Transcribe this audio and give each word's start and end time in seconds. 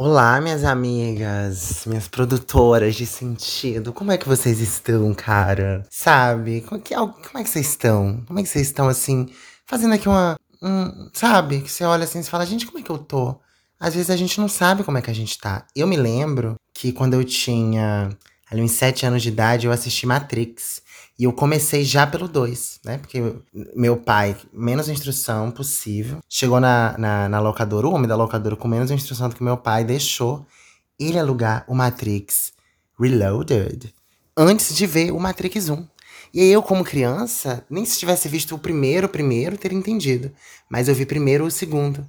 Olá, 0.00 0.40
minhas 0.40 0.62
amigas, 0.62 1.82
minhas 1.84 2.06
produtoras 2.06 2.94
de 2.94 3.04
sentido. 3.04 3.92
Como 3.92 4.12
é 4.12 4.16
que 4.16 4.28
vocês 4.28 4.60
estão, 4.60 5.12
cara? 5.12 5.84
Sabe? 5.90 6.60
Como 6.60 6.80
é 6.80 6.84
que, 6.84 6.94
como 6.94 7.38
é 7.38 7.42
que 7.42 7.50
vocês 7.50 7.70
estão? 7.70 8.22
Como 8.24 8.38
é 8.38 8.44
que 8.44 8.48
vocês 8.48 8.68
estão, 8.68 8.86
assim, 8.88 9.28
fazendo 9.66 9.94
aqui 9.94 10.08
uma. 10.08 10.36
Um, 10.62 11.10
sabe? 11.12 11.62
Que 11.62 11.68
você 11.68 11.82
olha 11.82 12.04
assim 12.04 12.20
e 12.20 12.22
fala, 12.22 12.46
gente, 12.46 12.64
como 12.64 12.78
é 12.78 12.82
que 12.82 12.90
eu 12.90 12.98
tô? 12.98 13.40
Às 13.80 13.96
vezes 13.96 14.08
a 14.08 14.16
gente 14.16 14.40
não 14.40 14.48
sabe 14.48 14.84
como 14.84 14.96
é 14.96 15.02
que 15.02 15.10
a 15.10 15.14
gente 15.14 15.36
tá. 15.36 15.66
Eu 15.74 15.88
me 15.88 15.96
lembro 15.96 16.54
que 16.72 16.92
quando 16.92 17.14
eu 17.14 17.24
tinha 17.24 18.16
ali 18.48 18.62
uns 18.62 18.70
sete 18.70 19.04
anos 19.04 19.20
de 19.20 19.30
idade, 19.30 19.66
eu 19.66 19.72
assisti 19.72 20.06
Matrix. 20.06 20.80
E 21.18 21.24
eu 21.24 21.32
comecei 21.32 21.84
já 21.84 22.06
pelo 22.06 22.28
2, 22.28 22.80
né? 22.84 22.98
Porque 22.98 23.20
meu 23.74 23.96
pai, 23.96 24.36
menos 24.52 24.88
instrução 24.88 25.50
possível, 25.50 26.18
chegou 26.28 26.60
na, 26.60 26.96
na, 26.96 27.28
na, 27.28 27.40
locadora, 27.40 27.88
o 27.88 27.92
homem 27.92 28.06
da 28.06 28.14
locadora 28.14 28.54
com 28.54 28.68
menos 28.68 28.90
instrução 28.90 29.28
do 29.28 29.34
que 29.34 29.42
meu 29.42 29.56
pai, 29.56 29.82
deixou 29.84 30.46
ele 30.98 31.18
alugar 31.18 31.64
o 31.66 31.74
Matrix 31.74 32.52
Reloaded 32.98 33.92
antes 34.36 34.76
de 34.76 34.86
ver 34.86 35.10
o 35.10 35.18
Matrix 35.18 35.68
1. 35.68 35.84
E 36.32 36.40
aí 36.40 36.52
eu, 36.52 36.62
como 36.62 36.84
criança, 36.84 37.64
nem 37.68 37.84
se 37.84 37.98
tivesse 37.98 38.28
visto 38.28 38.54
o 38.54 38.58
primeiro, 38.58 39.08
primeiro, 39.08 39.58
teria 39.58 39.76
entendido. 39.76 40.30
Mas 40.70 40.86
eu 40.86 40.94
vi 40.94 41.04
primeiro 41.04 41.44
o 41.44 41.50
segundo. 41.50 42.06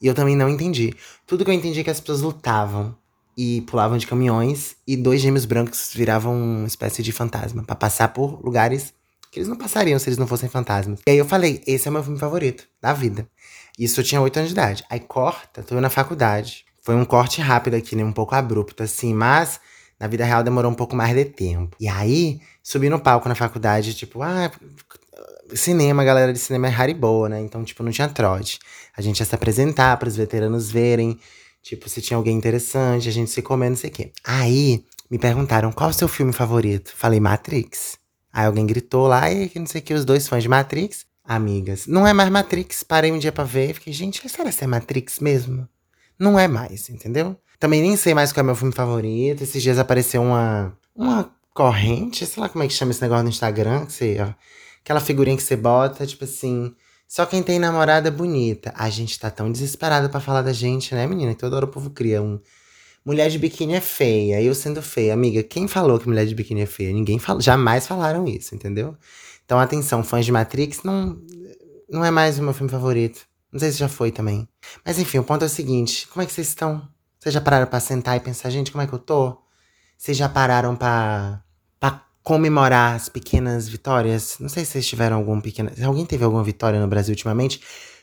E 0.00 0.06
eu 0.06 0.14
também 0.14 0.36
não 0.36 0.48
entendi. 0.48 0.94
Tudo 1.26 1.44
que 1.44 1.50
eu 1.50 1.54
entendi 1.54 1.80
é 1.80 1.84
que 1.84 1.90
as 1.90 2.00
pessoas 2.00 2.20
lutavam 2.20 2.94
e 3.42 3.62
pulavam 3.62 3.96
de 3.96 4.06
caminhões 4.06 4.76
e 4.86 4.94
dois 4.94 5.18
gêmeos 5.18 5.46
brancos 5.46 5.92
viravam 5.94 6.38
uma 6.38 6.66
espécie 6.66 7.02
de 7.02 7.10
fantasma 7.10 7.62
para 7.62 7.74
passar 7.74 8.08
por 8.08 8.38
lugares 8.44 8.92
que 9.32 9.38
eles 9.38 9.48
não 9.48 9.56
passariam 9.56 9.98
se 9.98 10.10
eles 10.10 10.18
não 10.18 10.26
fossem 10.26 10.46
fantasmas. 10.46 11.00
E 11.06 11.10
aí 11.10 11.16
eu 11.16 11.24
falei, 11.24 11.62
esse 11.66 11.88
é 11.88 11.90
o 11.90 11.94
meu 11.94 12.02
filme 12.02 12.18
favorito 12.18 12.68
da 12.82 12.92
vida. 12.92 13.26
Isso 13.78 13.98
eu 13.98 14.04
tinha 14.04 14.20
oito 14.20 14.36
anos 14.36 14.50
de 14.50 14.54
idade. 14.54 14.84
Aí 14.90 15.00
corta, 15.00 15.62
tô 15.62 15.80
na 15.80 15.88
faculdade. 15.88 16.66
Foi 16.82 16.94
um 16.94 17.06
corte 17.06 17.40
rápido 17.40 17.76
aqui, 17.76 17.96
né? 17.96 18.04
Um 18.04 18.12
pouco 18.12 18.34
abrupto, 18.34 18.82
assim, 18.82 19.14
mas 19.14 19.58
na 19.98 20.06
vida 20.06 20.22
real 20.22 20.42
demorou 20.42 20.70
um 20.70 20.74
pouco 20.74 20.94
mais 20.94 21.16
de 21.16 21.24
tempo. 21.24 21.74
E 21.80 21.88
aí, 21.88 22.42
subi 22.62 22.90
no 22.90 23.00
palco 23.00 23.26
na 23.26 23.34
faculdade, 23.34 23.94
tipo, 23.94 24.20
ah, 24.20 24.50
cinema, 25.54 26.04
galera 26.04 26.30
de 26.30 26.38
cinema 26.38 26.66
é 26.66 26.70
rara 26.70 26.90
e 26.90 26.94
boa, 26.94 27.26
né? 27.30 27.40
Então, 27.40 27.64
tipo, 27.64 27.82
não 27.82 27.90
tinha 27.90 28.08
trote. 28.08 28.58
A 28.94 29.00
gente 29.00 29.20
ia 29.20 29.24
se 29.24 29.34
apresentar 29.34 29.96
para 29.96 30.08
os 30.08 30.16
veteranos 30.16 30.70
verem. 30.70 31.18
Tipo, 31.62 31.88
se 31.88 32.00
tinha 32.00 32.16
alguém 32.16 32.36
interessante, 32.36 33.08
a 33.08 33.12
gente 33.12 33.30
se 33.30 33.42
comendo, 33.42 33.70
não 33.70 33.76
sei 33.76 33.90
o 33.90 33.92
quê. 33.92 34.12
Aí, 34.24 34.84
me 35.10 35.18
perguntaram 35.18 35.72
qual 35.72 35.90
o 35.90 35.94
seu 35.94 36.08
filme 36.08 36.32
favorito. 36.32 36.92
Falei, 36.96 37.20
Matrix. 37.20 37.98
Aí 38.32 38.46
alguém 38.46 38.66
gritou 38.66 39.06
lá, 39.06 39.30
e 39.30 39.50
não 39.56 39.66
sei 39.66 39.80
o 39.80 39.84
que, 39.84 39.94
os 39.94 40.04
dois 40.04 40.28
fãs 40.28 40.42
de 40.42 40.48
Matrix. 40.48 41.04
Amigas, 41.24 41.86
não 41.86 42.06
é 42.06 42.12
mais 42.12 42.30
Matrix. 42.30 42.82
Parei 42.82 43.12
um 43.12 43.18
dia 43.18 43.30
pra 43.30 43.44
ver 43.44 43.70
e 43.70 43.74
fiquei, 43.74 43.92
gente, 43.92 44.26
será 44.28 44.50
que 44.50 44.64
é 44.64 44.66
Matrix 44.66 45.20
mesmo? 45.20 45.68
Não 46.18 46.38
é 46.38 46.48
mais, 46.48 46.88
entendeu? 46.88 47.36
Também 47.58 47.80
nem 47.82 47.96
sei 47.96 48.14
mais 48.14 48.32
qual 48.32 48.42
é 48.42 48.46
meu 48.46 48.56
filme 48.56 48.72
favorito. 48.72 49.42
Esses 49.42 49.62
dias 49.62 49.78
apareceu 49.78 50.22
uma, 50.22 50.76
uma 50.94 51.30
corrente, 51.54 52.26
sei 52.26 52.42
lá 52.42 52.48
como 52.48 52.64
é 52.64 52.66
que 52.66 52.72
chama 52.72 52.90
esse 52.90 53.02
negócio 53.02 53.24
no 53.24 53.28
Instagram, 53.28 53.86
que 53.86 53.92
você, 53.92 54.16
ó, 54.20 54.32
aquela 54.82 55.00
figurinha 55.00 55.36
que 55.36 55.42
você 55.42 55.56
bota, 55.56 56.06
tipo 56.06 56.24
assim, 56.24 56.74
só 57.10 57.26
quem 57.26 57.42
tem 57.42 57.58
namorada 57.58 58.08
bonita. 58.08 58.72
A 58.76 58.88
gente 58.88 59.18
tá 59.18 59.28
tão 59.28 59.50
desesperada 59.50 60.08
para 60.08 60.20
falar 60.20 60.42
da 60.42 60.52
gente, 60.52 60.94
né, 60.94 61.08
menina? 61.08 61.34
Que 61.34 61.40
toda 61.40 61.56
hora 61.56 61.64
o 61.64 61.68
povo 61.68 61.90
cria 61.90 62.22
um. 62.22 62.38
Mulher 63.04 63.28
de 63.28 63.36
biquíni 63.36 63.74
é 63.74 63.80
feia, 63.80 64.40
eu 64.40 64.54
sendo 64.54 64.80
feia. 64.80 65.12
Amiga, 65.12 65.42
quem 65.42 65.66
falou 65.66 65.98
que 65.98 66.06
mulher 66.06 66.24
de 66.24 66.36
biquíni 66.36 66.60
é 66.60 66.66
feia? 66.66 66.92
Ninguém 66.92 67.18
falou, 67.18 67.42
jamais 67.42 67.84
falaram 67.84 68.28
isso, 68.28 68.54
entendeu? 68.54 68.96
Então, 69.44 69.58
atenção, 69.58 70.04
fãs 70.04 70.24
de 70.24 70.30
Matrix 70.30 70.84
não, 70.84 71.20
não 71.90 72.04
é 72.04 72.12
mais 72.12 72.38
o 72.38 72.44
meu 72.44 72.54
filme 72.54 72.70
favorito. 72.70 73.26
Não 73.52 73.58
sei 73.58 73.72
se 73.72 73.78
já 73.78 73.88
foi 73.88 74.12
também. 74.12 74.48
Mas 74.86 75.00
enfim, 75.00 75.18
o 75.18 75.24
ponto 75.24 75.42
é 75.42 75.46
o 75.46 75.50
seguinte: 75.50 76.06
como 76.06 76.22
é 76.22 76.26
que 76.26 76.32
vocês 76.32 76.46
estão? 76.46 76.88
Vocês 77.18 77.34
já 77.34 77.40
pararam 77.40 77.66
pra 77.66 77.80
sentar 77.80 78.16
e 78.18 78.20
pensar, 78.20 78.50
gente, 78.50 78.70
como 78.70 78.82
é 78.82 78.86
que 78.86 78.92
eu 78.92 79.00
tô? 79.00 79.36
Vocês 79.98 80.16
já 80.16 80.28
pararam 80.28 80.76
pra, 80.76 81.42
pra 81.80 82.06
comemorar 82.22 82.94
as 82.94 83.08
pequenas 83.08 83.68
vitórias. 83.68 84.36
Não 84.38 84.48
sei 84.48 84.64
se 84.64 84.72
vocês 84.72 84.86
tiveram 84.86 85.16
alguma 85.16 85.40
pequena. 85.40 85.72
Alguém 85.84 86.06
teve 86.06 86.24
alguma 86.24 86.44
vitória 86.44 86.80
no 86.80 86.88
Brasil 86.88 87.12
ultimamente, 87.12 87.60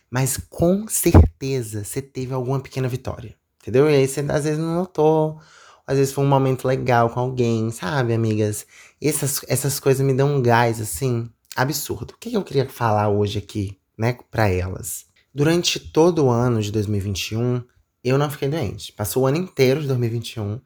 mas 0.09 0.37
com 0.49 0.87
certeza 0.87 1.83
você 1.83 2.01
teve 2.01 2.33
alguma 2.33 2.59
pequena 2.59 2.87
vitória. 2.87 3.35
Entendeu? 3.61 3.89
E 3.89 3.95
aí 3.95 4.07
você 4.07 4.21
às 4.21 4.43
vezes 4.43 4.59
não 4.59 4.75
notou. 4.75 5.39
Às 5.85 5.97
vezes 5.97 6.13
foi 6.13 6.23
um 6.23 6.27
momento 6.27 6.67
legal 6.67 7.09
com 7.09 7.19
alguém, 7.19 7.71
sabe, 7.71 8.13
amigas? 8.13 8.65
Essas, 9.01 9.39
essas 9.47 9.79
coisas 9.79 10.05
me 10.05 10.13
dão 10.13 10.35
um 10.35 10.41
gás, 10.41 10.81
assim, 10.81 11.29
absurdo. 11.55 12.13
O 12.13 12.17
que 12.17 12.33
eu 12.33 12.43
queria 12.43 12.67
falar 12.67 13.07
hoje 13.07 13.39
aqui, 13.39 13.79
né, 13.97 14.17
pra 14.29 14.49
elas? 14.49 15.05
Durante 15.33 15.79
todo 15.79 16.25
o 16.25 16.29
ano 16.29 16.61
de 16.61 16.73
2021, 16.73 17.63
eu 18.03 18.17
não 18.17 18.29
fiquei 18.29 18.49
doente. 18.49 18.91
Passou 18.91 19.23
o 19.23 19.27
ano 19.27 19.37
inteiro 19.37 19.81
de 19.81 19.87
2021 19.87 20.59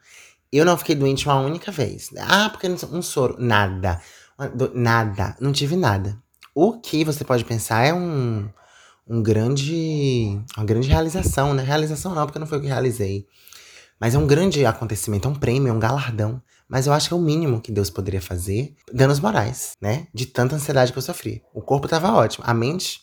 eu 0.57 0.65
não 0.65 0.77
fiquei 0.77 0.95
doente 0.95 1.25
uma 1.27 1.39
única 1.39 1.71
vez. 1.71 2.09
Ah, 2.17 2.49
porque 2.49 2.67
um 2.67 3.01
soro. 3.01 3.35
Nada. 3.39 4.01
Nada. 4.73 5.35
Não 5.39 5.51
tive 5.51 5.75
nada. 5.75 6.17
O 6.53 6.79
que 6.79 7.03
você 7.05 7.23
pode 7.23 7.45
pensar 7.45 7.85
é 7.85 7.93
um, 7.93 8.49
um 9.07 9.21
grande. 9.23 10.39
Uma 10.57 10.65
grande 10.65 10.89
realização, 10.89 11.53
né? 11.53 11.63
Realização 11.63 12.13
não, 12.13 12.25
porque 12.25 12.39
não 12.39 12.47
foi 12.47 12.57
o 12.57 12.61
que 12.61 12.67
realizei. 12.67 13.25
Mas 13.99 14.15
é 14.15 14.17
um 14.17 14.25
grande 14.25 14.65
acontecimento, 14.65 15.27
é 15.27 15.31
um 15.31 15.35
prêmio, 15.35 15.69
é 15.69 15.73
um 15.73 15.79
galardão. 15.79 16.41
Mas 16.67 16.87
eu 16.87 16.93
acho 16.93 17.07
que 17.07 17.13
é 17.13 17.17
o 17.17 17.21
mínimo 17.21 17.61
que 17.61 17.71
Deus 17.71 17.89
poderia 17.89 18.21
fazer. 18.21 18.75
Danos 18.91 19.19
morais, 19.19 19.73
né? 19.79 20.07
De 20.13 20.25
tanta 20.25 20.55
ansiedade 20.55 20.91
que 20.91 20.97
eu 20.97 21.03
sofri. 21.03 21.43
O 21.53 21.61
corpo 21.61 21.87
tava 21.87 22.11
ótimo, 22.11 22.43
a 22.47 22.53
mente 22.53 23.01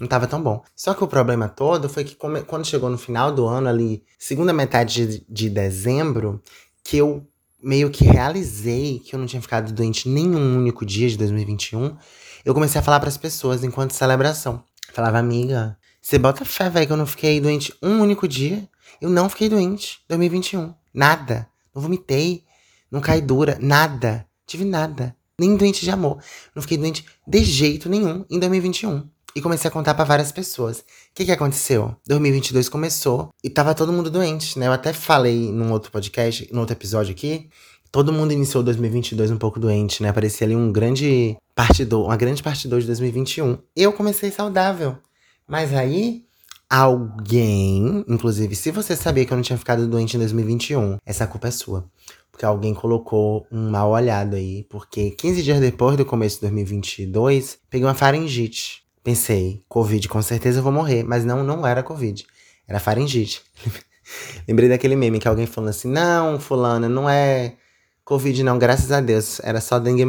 não 0.00 0.06
tava 0.06 0.26
tão 0.26 0.42
bom. 0.42 0.62
Só 0.74 0.92
que 0.92 1.02
o 1.02 1.08
problema 1.08 1.48
todo 1.48 1.88
foi 1.88 2.04
que 2.04 2.14
quando 2.14 2.66
chegou 2.66 2.90
no 2.90 2.98
final 2.98 3.32
do 3.32 3.46
ano, 3.46 3.68
ali, 3.68 4.04
segunda 4.18 4.52
metade 4.52 5.06
de, 5.06 5.26
de 5.28 5.50
dezembro, 5.50 6.42
que 6.86 6.96
eu 6.96 7.26
meio 7.60 7.90
que 7.90 8.04
realizei 8.04 9.00
que 9.00 9.14
eu 9.14 9.18
não 9.18 9.26
tinha 9.26 9.42
ficado 9.42 9.72
doente 9.72 10.08
nenhum 10.08 10.56
único 10.56 10.86
dia 10.86 11.08
de 11.08 11.16
2021, 11.16 11.96
eu 12.44 12.54
comecei 12.54 12.80
a 12.80 12.84
falar 12.84 13.00
para 13.00 13.08
as 13.08 13.16
pessoas 13.16 13.64
enquanto 13.64 13.90
celebração. 13.90 14.62
Falava, 14.92 15.18
amiga, 15.18 15.76
você 16.00 16.16
bota 16.16 16.44
fé, 16.44 16.70
velho, 16.70 16.86
que 16.86 16.92
eu 16.92 16.96
não 16.96 17.06
fiquei 17.06 17.40
doente 17.40 17.74
um 17.82 18.00
único 18.00 18.28
dia. 18.28 18.68
Eu 19.00 19.10
não 19.10 19.28
fiquei 19.28 19.48
doente 19.48 19.98
2021. 20.08 20.72
Nada. 20.94 21.48
Não 21.74 21.82
vomitei, 21.82 22.44
não 22.88 23.00
caí 23.00 23.20
dura, 23.20 23.58
nada. 23.60 24.24
Tive 24.46 24.64
nada. 24.64 25.14
Nem 25.38 25.56
doente 25.56 25.84
de 25.84 25.90
amor. 25.90 26.22
Não 26.54 26.62
fiquei 26.62 26.78
doente 26.78 27.04
de 27.26 27.44
jeito 27.44 27.88
nenhum 27.88 28.24
em 28.30 28.38
2021 28.38 29.08
e 29.36 29.42
comecei 29.42 29.68
a 29.68 29.70
contar 29.70 29.92
para 29.92 30.06
várias 30.06 30.32
pessoas. 30.32 30.78
O 30.78 30.84
que, 31.14 31.26
que 31.26 31.30
aconteceu? 31.30 31.94
2022 32.08 32.70
começou 32.70 33.28
e 33.44 33.50
tava 33.50 33.74
todo 33.74 33.92
mundo 33.92 34.10
doente, 34.10 34.58
né? 34.58 34.66
Eu 34.66 34.72
até 34.72 34.94
falei 34.94 35.52
num 35.52 35.70
outro 35.72 35.92
podcast, 35.92 36.48
num 36.50 36.60
outro 36.60 36.74
episódio 36.74 37.12
aqui. 37.12 37.50
Todo 37.92 38.14
mundo 38.14 38.32
iniciou 38.32 38.64
2022 38.64 39.30
um 39.30 39.36
pouco 39.36 39.60
doente, 39.60 40.02
né? 40.02 40.10
Parecia 40.10 40.46
ali 40.46 40.56
um 40.56 40.72
grande 40.72 41.36
partidor, 41.54 42.06
uma 42.06 42.16
grande 42.16 42.42
partidor 42.42 42.80
de 42.80 42.86
2021. 42.86 43.58
Eu 43.76 43.92
comecei 43.92 44.30
saudável. 44.30 44.96
Mas 45.46 45.74
aí, 45.74 46.24
alguém, 46.70 48.06
inclusive, 48.08 48.56
se 48.56 48.70
você 48.70 48.96
sabia 48.96 49.26
que 49.26 49.34
eu 49.34 49.36
não 49.36 49.42
tinha 49.42 49.58
ficado 49.58 49.86
doente 49.86 50.16
em 50.16 50.18
2021, 50.18 50.96
essa 51.04 51.26
culpa 51.26 51.48
é 51.48 51.50
sua. 51.50 51.84
Porque 52.32 52.46
alguém 52.46 52.72
colocou 52.72 53.46
um 53.52 53.68
mal 53.68 53.90
olhado 53.90 54.34
aí. 54.34 54.64
Porque 54.70 55.10
15 55.10 55.42
dias 55.42 55.60
depois 55.60 55.94
do 55.94 56.06
começo 56.06 56.36
de 56.36 56.40
2022, 56.42 57.58
peguei 57.68 57.86
uma 57.86 57.94
faringite. 57.94 58.85
Pensei, 59.06 59.62
Covid, 59.68 60.08
com 60.08 60.20
certeza 60.20 60.58
eu 60.58 60.64
vou 60.64 60.72
morrer. 60.72 61.04
Mas 61.04 61.24
não, 61.24 61.44
não 61.44 61.64
era 61.64 61.80
Covid. 61.80 62.26
Era 62.66 62.80
faringite. 62.80 63.40
Lembrei 64.48 64.68
daquele 64.68 64.96
meme 64.96 65.20
que 65.20 65.28
alguém 65.28 65.46
falando 65.46 65.70
assim: 65.70 65.88
Não, 65.88 66.40
fulana, 66.40 66.88
não 66.88 67.08
é 67.08 67.54
Covid, 68.04 68.42
não, 68.42 68.58
graças 68.58 68.90
a 68.90 69.00
Deus. 69.00 69.38
Era 69.44 69.60
só 69.60 69.78
dengue. 69.78 70.06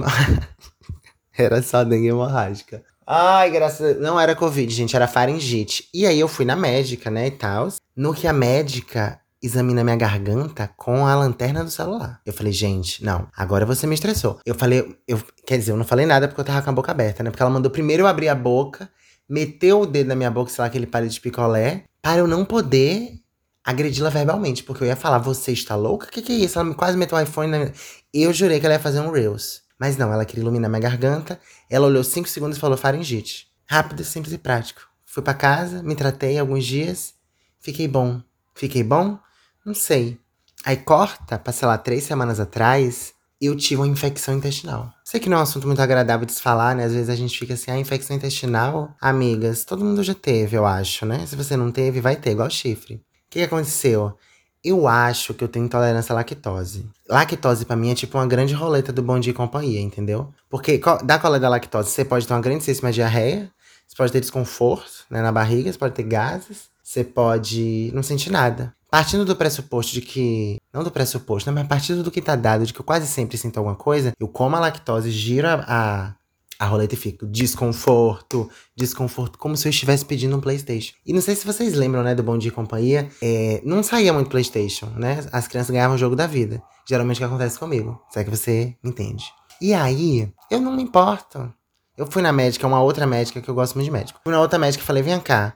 era 1.37 1.61
só 1.61 1.83
dengue 1.83 2.07
hemorrágica. 2.07 2.83
Ai, 3.05 3.51
graças 3.51 3.97
a. 3.97 3.99
Não 3.99 4.19
era 4.19 4.35
Covid, 4.35 4.73
gente, 4.73 4.95
era 4.95 5.07
faringite. 5.07 5.87
E 5.93 6.07
aí 6.07 6.19
eu 6.19 6.27
fui 6.27 6.43
na 6.43 6.55
médica, 6.55 7.11
né, 7.11 7.27
e 7.27 7.31
tal. 7.31 7.67
No 7.95 8.15
que 8.15 8.25
a 8.25 8.33
médica 8.33 9.19
examina 9.41 9.83
minha 9.83 9.95
garganta 9.95 10.69
com 10.75 11.05
a 11.05 11.15
lanterna 11.15 11.63
do 11.63 11.69
celular. 11.69 12.21
Eu 12.25 12.33
falei, 12.33 12.51
gente, 12.51 13.03
não, 13.03 13.27
agora 13.35 13.65
você 13.65 13.85
me 13.85 13.95
estressou. 13.95 14.39
Eu 14.45 14.55
falei, 14.55 14.97
eu, 15.07 15.21
quer 15.45 15.57
dizer, 15.57 15.71
eu 15.71 15.77
não 15.77 15.85
falei 15.85 16.05
nada 16.05 16.27
porque 16.27 16.41
eu 16.41 16.45
tava 16.45 16.61
com 16.61 16.69
a 16.69 16.73
boca 16.73 16.91
aberta, 16.91 17.23
né? 17.23 17.29
Porque 17.29 17.41
ela 17.41 17.51
mandou 17.51 17.71
primeiro 17.71 18.03
eu 18.03 18.07
abrir 18.07 18.29
a 18.29 18.35
boca, 18.35 18.89
meteu 19.29 19.81
o 19.81 19.85
dedo 19.85 20.07
na 20.07 20.15
minha 20.15 20.31
boca, 20.31 20.49
sei 20.49 20.61
lá, 20.61 20.67
aquele 20.67 20.87
palito 20.87 21.13
de 21.13 21.21
picolé, 21.21 21.83
para 22.01 22.19
eu 22.19 22.27
não 22.27 22.43
poder 22.43 23.19
agredi-la 23.63 24.09
verbalmente, 24.09 24.63
porque 24.63 24.83
eu 24.83 24.87
ia 24.87 24.95
falar, 24.95 25.17
você 25.17 25.51
está 25.51 25.75
louca? 25.75 26.07
O 26.07 26.09
que, 26.09 26.21
que 26.21 26.31
é 26.31 26.35
isso? 26.35 26.57
Ela 26.57 26.73
quase 26.73 26.97
meteu 26.97 27.17
o 27.17 27.21
iPhone 27.21 27.51
na 27.51 27.59
minha... 27.59 27.73
Eu 28.13 28.31
jurei 28.31 28.59
que 28.59 28.65
ela 28.65 28.75
ia 28.75 28.79
fazer 28.79 29.01
um 29.01 29.11
Reels. 29.11 29.61
Mas 29.79 29.97
não, 29.97 30.11
ela 30.11 30.25
queria 30.25 30.41
iluminar 30.41 30.69
minha 30.69 30.81
garganta. 30.81 31.39
Ela 31.69 31.85
olhou 31.85 32.03
cinco 32.03 32.27
segundos 32.27 32.57
e 32.57 32.61
falou 32.61 32.77
faringite. 32.77 33.47
Rápido, 33.69 34.03
simples 34.03 34.33
e 34.33 34.37
prático. 34.37 34.81
Fui 35.05 35.21
para 35.21 35.33
casa, 35.33 35.83
me 35.83 35.95
tratei 35.95 36.39
alguns 36.39 36.65
dias. 36.65 37.13
Fiquei 37.59 37.87
bom. 37.87 38.21
Fiquei 38.55 38.83
bom? 38.83 39.19
Não 39.67 39.73
sei. 39.73 40.17
Aí 40.63 40.77
corta, 40.77 41.37
pra, 41.37 41.51
sei 41.51 41.67
lá, 41.67 41.77
três 41.77 42.05
semanas 42.05 42.39
atrás, 42.39 43.13
eu 43.41 43.53
tive 43.53 43.81
uma 43.81 43.87
infecção 43.87 44.33
intestinal. 44.33 44.89
Sei 45.03 45.19
que 45.19 45.27
não 45.27 45.35
é 45.35 45.39
um 45.41 45.43
assunto 45.43 45.67
muito 45.67 45.81
agradável 45.81 46.25
de 46.25 46.31
se 46.31 46.41
falar, 46.41 46.73
né? 46.73 46.85
Às 46.85 46.93
vezes 46.93 47.09
a 47.09 47.15
gente 47.17 47.37
fica 47.37 47.53
assim, 47.53 47.69
ah, 47.69 47.77
infecção 47.77 48.15
intestinal, 48.15 48.95
amigas, 49.01 49.65
todo 49.65 49.83
mundo 49.83 50.01
já 50.03 50.13
teve, 50.13 50.55
eu 50.55 50.65
acho, 50.65 51.05
né? 51.05 51.25
Se 51.25 51.35
você 51.35 51.57
não 51.57 51.69
teve, 51.69 51.99
vai 51.99 52.15
ter, 52.15 52.31
igual 52.31 52.49
chifre. 52.49 52.95
O 52.95 52.99
que, 53.29 53.39
que 53.39 53.41
aconteceu? 53.41 54.17
Eu 54.63 54.87
acho 54.87 55.33
que 55.33 55.43
eu 55.43 55.49
tenho 55.49 55.65
intolerância 55.65 56.13
à 56.13 56.15
lactose. 56.15 56.89
Lactose 57.09 57.65
pra 57.65 57.75
mim 57.75 57.91
é 57.91 57.95
tipo 57.95 58.17
uma 58.17 58.25
grande 58.25 58.53
roleta 58.53 58.93
do 58.93 59.03
Bom 59.03 59.19
Dia 59.19 59.31
e 59.31 59.35
Companhia, 59.35 59.81
entendeu? 59.81 60.33
Porque 60.49 60.79
da 61.03 61.19
cola 61.19 61.41
da 61.41 61.49
lactose 61.49 61.89
você 61.89 62.05
pode 62.05 62.25
ter 62.25 62.33
uma 62.33 62.39
grandíssima 62.39 62.89
diarreia, 62.89 63.51
você 63.85 63.97
pode 63.97 64.13
ter 64.13 64.21
desconforto 64.21 65.05
né, 65.09 65.21
na 65.21 65.31
barriga, 65.33 65.69
você 65.69 65.77
pode 65.77 65.93
ter 65.93 66.03
gases, 66.03 66.69
você 66.81 67.03
pode 67.03 67.91
não 67.93 68.01
sentir 68.01 68.31
nada. 68.31 68.76
Partindo 68.89 69.25
do 69.25 69.35
pressuposto 69.35 69.93
de 69.93 70.01
que. 70.01 70.57
Não 70.73 70.83
do 70.83 70.91
pressuposto, 70.91 71.51
né? 71.51 71.59
Mas 71.59 71.67
partindo 71.67 72.03
do 72.03 72.11
que 72.11 72.21
tá 72.21 72.35
dado, 72.35 72.65
de 72.65 72.73
que 72.73 72.79
eu 72.79 72.85
quase 72.85 73.05
sempre 73.07 73.37
sinto 73.37 73.57
alguma 73.57 73.75
coisa, 73.75 74.13
eu 74.19 74.27
como 74.27 74.55
a 74.55 74.59
lactose, 74.59 75.11
giro 75.11 75.47
a, 75.47 75.65
a, 75.67 76.15
a 76.57 76.65
roleta 76.65 76.93
e 76.93 76.97
fico 76.97 77.25
desconforto, 77.25 78.49
desconforto, 78.75 79.37
como 79.37 79.57
se 79.57 79.67
eu 79.67 79.71
estivesse 79.71 80.05
pedindo 80.05 80.37
um 80.37 80.39
PlayStation. 80.39 80.93
E 81.05 81.11
não 81.11 81.19
sei 81.19 81.35
se 81.35 81.45
vocês 81.45 81.73
lembram, 81.73 82.01
né, 82.01 82.15
do 82.15 82.23
Bom 82.23 82.37
Dia 82.37 82.49
e 82.49 82.53
Companhia, 82.53 83.09
é, 83.21 83.61
não 83.65 83.83
saía 83.83 84.13
muito 84.13 84.29
PlayStation, 84.29 84.87
né? 84.95 85.19
As 85.33 85.47
crianças 85.49 85.71
ganhavam 85.71 85.95
o 85.95 85.99
jogo 85.99 86.15
da 86.15 86.25
vida. 86.25 86.61
Geralmente 86.87 87.17
o 87.17 87.19
que 87.19 87.25
acontece 87.25 87.59
comigo, 87.59 88.01
se 88.09 88.19
é 88.19 88.23
que 88.23 88.29
você 88.29 88.77
entende. 88.81 89.25
E 89.59 89.73
aí, 89.73 90.31
eu 90.49 90.61
não 90.61 90.73
me 90.73 90.83
importo. 90.83 91.53
Eu 91.97 92.07
fui 92.09 92.21
na 92.21 92.31
médica, 92.31 92.65
uma 92.65 92.81
outra 92.81 93.05
médica 93.05 93.41
que 93.41 93.49
eu 93.49 93.55
gosto 93.55 93.75
muito 93.75 93.85
de 93.85 93.91
médico. 93.91 94.21
Fui 94.23 94.31
na 94.31 94.39
outra 94.39 94.57
médica 94.57 94.81
e 94.81 94.87
falei: 94.87 95.03
vem 95.03 95.19
cá, 95.19 95.55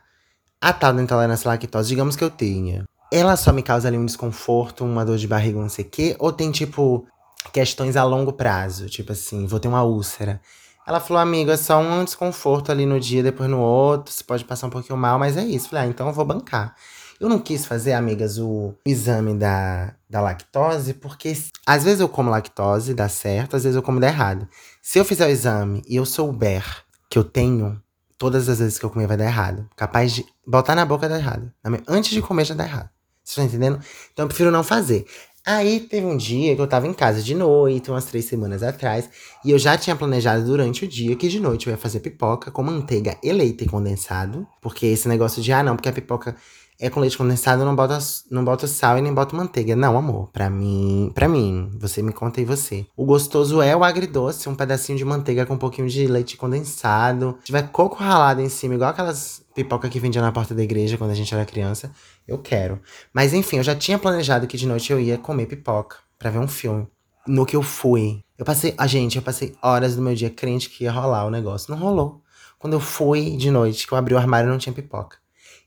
a 0.60 0.74
tal 0.74 0.92
da 0.92 1.02
intolerância 1.02 1.48
à 1.48 1.54
lactose, 1.54 1.88
digamos 1.88 2.18
que 2.18 2.24
eu 2.24 2.30
tenha 2.30 2.86
ela 3.12 3.36
só 3.36 3.52
me 3.52 3.62
causa 3.62 3.90
ali 3.90 3.98
um 3.98 4.06
desconforto, 4.06 4.86
uma 4.86 5.06
dor 5.06 5.18
de 5.18 5.28
barriga, 5.28 5.60
não 5.60 5.68
sei 5.68 5.84
o 5.84 5.90
quê? 5.90 6.16
Ou 6.18 6.32
tem, 6.32 6.50
tipo, 6.50 7.06
questões 7.52 7.98
a 7.98 8.04
longo 8.06 8.32
prazo? 8.32 8.88
Tipo 8.88 9.12
assim, 9.12 9.46
vou 9.46 9.60
ter 9.60 9.68
uma 9.68 9.84
úlcera. 9.84 10.40
Ela 10.88 11.00
falou, 11.00 11.22
amigo, 11.22 11.52
é 11.52 11.58
só 11.58 11.80
um 11.80 12.04
desconforto 12.06 12.72
ali 12.72 12.86
no 12.86 13.00
dia, 13.00 13.22
depois 13.22 13.50
no 13.50 13.60
outro. 13.60 14.14
Você 14.14 14.24
pode 14.24 14.46
passar 14.46 14.68
um 14.68 14.70
pouquinho 14.70 14.98
mal, 14.98 15.20
mas 15.20 15.36
é 15.36 15.44
isso. 15.44 15.70
Falei, 15.70 15.86
ah, 15.86 15.88
então 15.88 16.08
eu 16.08 16.14
vou 16.14 16.24
bancar. 16.24 16.76
Eu 17.20 17.30
não 17.30 17.38
quis 17.38 17.66
fazer, 17.66 17.94
amigas, 17.94 18.40
o 18.40 18.74
exame 18.86 19.36
da, 19.36 19.94
da 20.10 20.22
lactose, 20.22 20.94
porque 20.94 21.38
às 21.68 21.84
vezes 21.84 22.00
eu 22.00 22.10
como 22.10 22.32
lactose, 22.32 22.94
dá 22.96 23.08
certo, 23.08 23.56
às 23.56 23.64
vezes 23.64 23.76
eu 23.76 23.84
como 23.84 24.00
dá 24.00 24.08
errado. 24.08 24.48
Se 24.82 24.98
eu 24.98 25.06
fizer 25.06 25.28
o 25.28 25.30
exame 25.30 25.84
e 25.88 25.98
eu 25.98 26.06
souber 26.06 26.64
que 27.10 27.20
eu 27.20 27.24
tenho, 27.24 27.80
todas 28.18 28.48
as 28.50 28.60
vezes 28.60 28.80
que 28.80 28.86
eu 28.86 28.90
comer 28.90 29.08
vai 29.08 29.18
dar 29.18 29.26
errado. 29.26 29.68
Capaz 29.76 30.14
de 30.14 30.26
botar 30.48 30.76
na 30.76 30.86
boca 30.86 31.10
dar 31.10 31.18
errado. 31.20 31.52
Antes 31.88 32.12
de 32.12 32.22
comer 32.22 32.46
já 32.46 32.56
dá 32.56 32.66
errado. 32.66 32.90
Você 33.24 33.42
tá 33.42 33.46
entendendo? 33.46 33.80
Então 34.14 34.26
eu 34.26 34.28
prefiro 34.28 34.52
não 34.52 34.64
fazer. 34.64 35.06
Aí 35.44 35.80
teve 35.80 36.06
um 36.06 36.16
dia 36.16 36.56
que 36.56 36.62
eu 36.62 36.68
tava 36.68 36.88
em 36.88 36.94
casa 36.94 37.22
de 37.24 37.34
noite, 37.34 37.90
umas 37.90 38.06
três 38.06 38.26
semanas 38.26 38.62
atrás, 38.62 39.10
e 39.44 39.50
eu 39.50 39.58
já 39.58 39.76
tinha 39.76 39.96
planejado 39.96 40.46
durante 40.46 40.86
o 40.86 40.88
dia 40.88 41.16
que 41.16 41.28
de 41.28 41.40
noite 41.40 41.66
eu 41.66 41.72
ia 41.72 41.78
fazer 41.78 42.00
pipoca 42.00 42.52
com 42.52 42.62
manteiga 42.62 43.18
e 43.24 43.32
leite 43.32 43.66
condensado. 43.66 44.48
Porque 44.62 44.86
esse 44.86 45.08
negócio 45.08 45.42
de, 45.42 45.52
ah, 45.52 45.64
não, 45.64 45.76
porque 45.76 45.90
a 45.90 45.94
pipoca 45.94 46.36
é 46.82 46.90
com 46.90 47.00
leite 47.00 47.16
condensado, 47.16 47.64
não 47.64 47.76
bota, 47.76 48.00
não 48.32 48.44
bota 48.44 48.66
sal 48.66 48.98
e 48.98 49.02
nem 49.02 49.14
bota 49.14 49.36
manteiga. 49.36 49.76
Não, 49.76 49.96
amor. 49.96 50.30
Pra 50.34 50.50
mim, 50.50 51.12
pra 51.14 51.30
mim, 51.30 51.70
você 51.80 52.02
me 52.02 52.12
conta 52.12 52.42
aí 52.42 52.46
você. 52.46 52.88
O 52.98 53.06
gostoso 53.06 53.62
é 53.62 53.76
o 53.76 53.84
agridoce, 53.84 54.50
um 54.50 54.56
pedacinho 54.56 54.98
de 54.98 55.06
manteiga 55.06 55.46
com 55.46 55.54
um 55.54 55.60
pouquinho 55.60 55.88
de 55.88 56.08
leite 56.08 56.36
condensado. 56.36 57.38
Se 57.42 57.46
tiver 57.46 57.70
coco 57.70 57.98
ralado 57.98 58.42
em 58.42 58.50
cima, 58.50 58.74
igual 58.74 58.90
aquelas 58.90 59.46
pipoca 59.54 59.88
que 59.90 60.00
vendia 60.00 60.24
na 60.24 60.32
porta 60.32 60.56
da 60.56 60.64
igreja 60.64 60.98
quando 60.98 61.12
a 61.12 61.14
gente 61.14 61.32
era 61.32 61.46
criança, 61.46 61.92
eu 62.28 62.40
quero. 62.40 62.82
Mas 63.14 63.32
enfim, 63.32 63.58
eu 63.58 63.64
já 63.64 63.76
tinha 63.76 64.00
planejado 64.00 64.48
que 64.48 64.58
de 64.58 64.66
noite 64.66 64.92
eu 64.92 65.00
ia 65.00 65.20
comer 65.20 65.46
pipoca 65.46 65.98
para 66.18 66.32
ver 66.32 66.40
um 66.40 66.48
filme. 66.48 66.88
No 67.28 67.46
que 67.46 67.56
eu 67.56 67.62
fui, 67.62 68.24
eu 68.40 68.44
passei, 68.44 68.74
a 68.76 68.86
ah, 68.86 68.88
gente, 68.88 69.18
eu 69.18 69.22
passei 69.22 69.54
horas 69.62 69.96
do 69.96 70.02
meu 70.02 70.16
dia 70.16 70.32
crente 70.32 70.68
que 70.68 70.86
ia 70.86 70.92
rolar 70.92 71.26
o 71.26 71.30
negócio. 71.30 71.70
Não 71.70 71.78
rolou. 71.78 72.24
Quando 72.58 72.74
eu 72.74 72.80
fui 72.80 73.38
de 73.38 73.52
noite, 73.52 73.86
que 73.86 73.94
eu 73.94 73.98
abri 74.00 74.16
o 74.16 74.18
armário, 74.18 74.50
não 74.50 74.58
tinha 74.58 74.74
pipoca. 74.74 75.18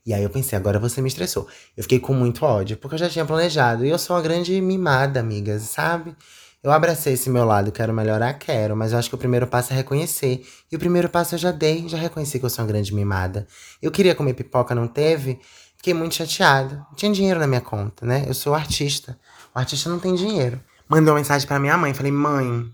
E 0.05 0.13
aí 0.13 0.23
eu 0.23 0.29
pensei, 0.29 0.57
agora 0.57 0.79
você 0.79 1.01
me 1.01 1.07
estressou. 1.07 1.47
Eu 1.75 1.83
fiquei 1.83 1.99
com 1.99 2.13
muito 2.13 2.45
ódio, 2.45 2.77
porque 2.77 2.95
eu 2.95 2.99
já 2.99 3.09
tinha 3.09 3.25
planejado. 3.25 3.83
E 3.85 3.89
eu 3.89 3.97
sou 3.97 4.15
uma 4.15 4.21
grande 4.21 4.61
mimada, 4.61 5.19
amigas, 5.19 5.63
sabe? 5.63 6.15
Eu 6.61 6.71
abracei 6.71 7.13
esse 7.13 7.29
meu 7.29 7.45
lado, 7.45 7.71
quero 7.71 7.93
melhorar, 7.93 8.33
quero, 8.33 8.75
mas 8.75 8.91
eu 8.91 8.99
acho 8.99 9.09
que 9.09 9.15
o 9.15 9.17
primeiro 9.17 9.47
passo 9.47 9.73
é 9.73 9.75
reconhecer. 9.75 10.45
E 10.71 10.75
o 10.75 10.79
primeiro 10.79 11.09
passo 11.09 11.35
eu 11.35 11.39
já 11.39 11.51
dei, 11.51 11.87
já 11.87 11.97
reconheci 11.97 12.39
que 12.39 12.45
eu 12.45 12.49
sou 12.49 12.63
uma 12.63 12.67
grande 12.67 12.93
mimada. 12.93 13.47
Eu 13.81 13.91
queria 13.91 14.15
comer 14.15 14.33
pipoca, 14.33 14.73
não 14.75 14.87
teve? 14.87 15.39
Fiquei 15.77 15.93
muito 15.93 16.15
chateada. 16.15 16.85
Não 16.89 16.95
tinha 16.95 17.11
dinheiro 17.11 17.39
na 17.39 17.47
minha 17.47 17.61
conta, 17.61 18.05
né? 18.05 18.25
Eu 18.27 18.33
sou 18.33 18.53
artista. 18.55 19.17
O 19.53 19.59
artista 19.59 19.89
não 19.89 19.99
tem 19.99 20.15
dinheiro. 20.15 20.59
Mandei 20.87 21.11
uma 21.11 21.17
mensagem 21.17 21.47
para 21.47 21.59
minha 21.59 21.77
mãe, 21.77 21.93
falei: 21.93 22.11
"Mãe, 22.11 22.71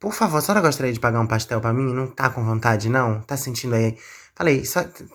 por 0.00 0.12
favor, 0.12 0.38
a 0.38 0.40
senhora 0.40 0.60
gostaria 0.60 0.92
de 0.92 1.00
pagar 1.00 1.20
um 1.20 1.26
pastel 1.26 1.60
para 1.60 1.72
mim? 1.72 1.92
Não 1.92 2.06
tá 2.06 2.28
com 2.30 2.44
vontade 2.44 2.88
não? 2.88 3.20
Tá 3.22 3.36
sentindo 3.36 3.74
aí 3.74 3.96
Falei, 4.36 4.64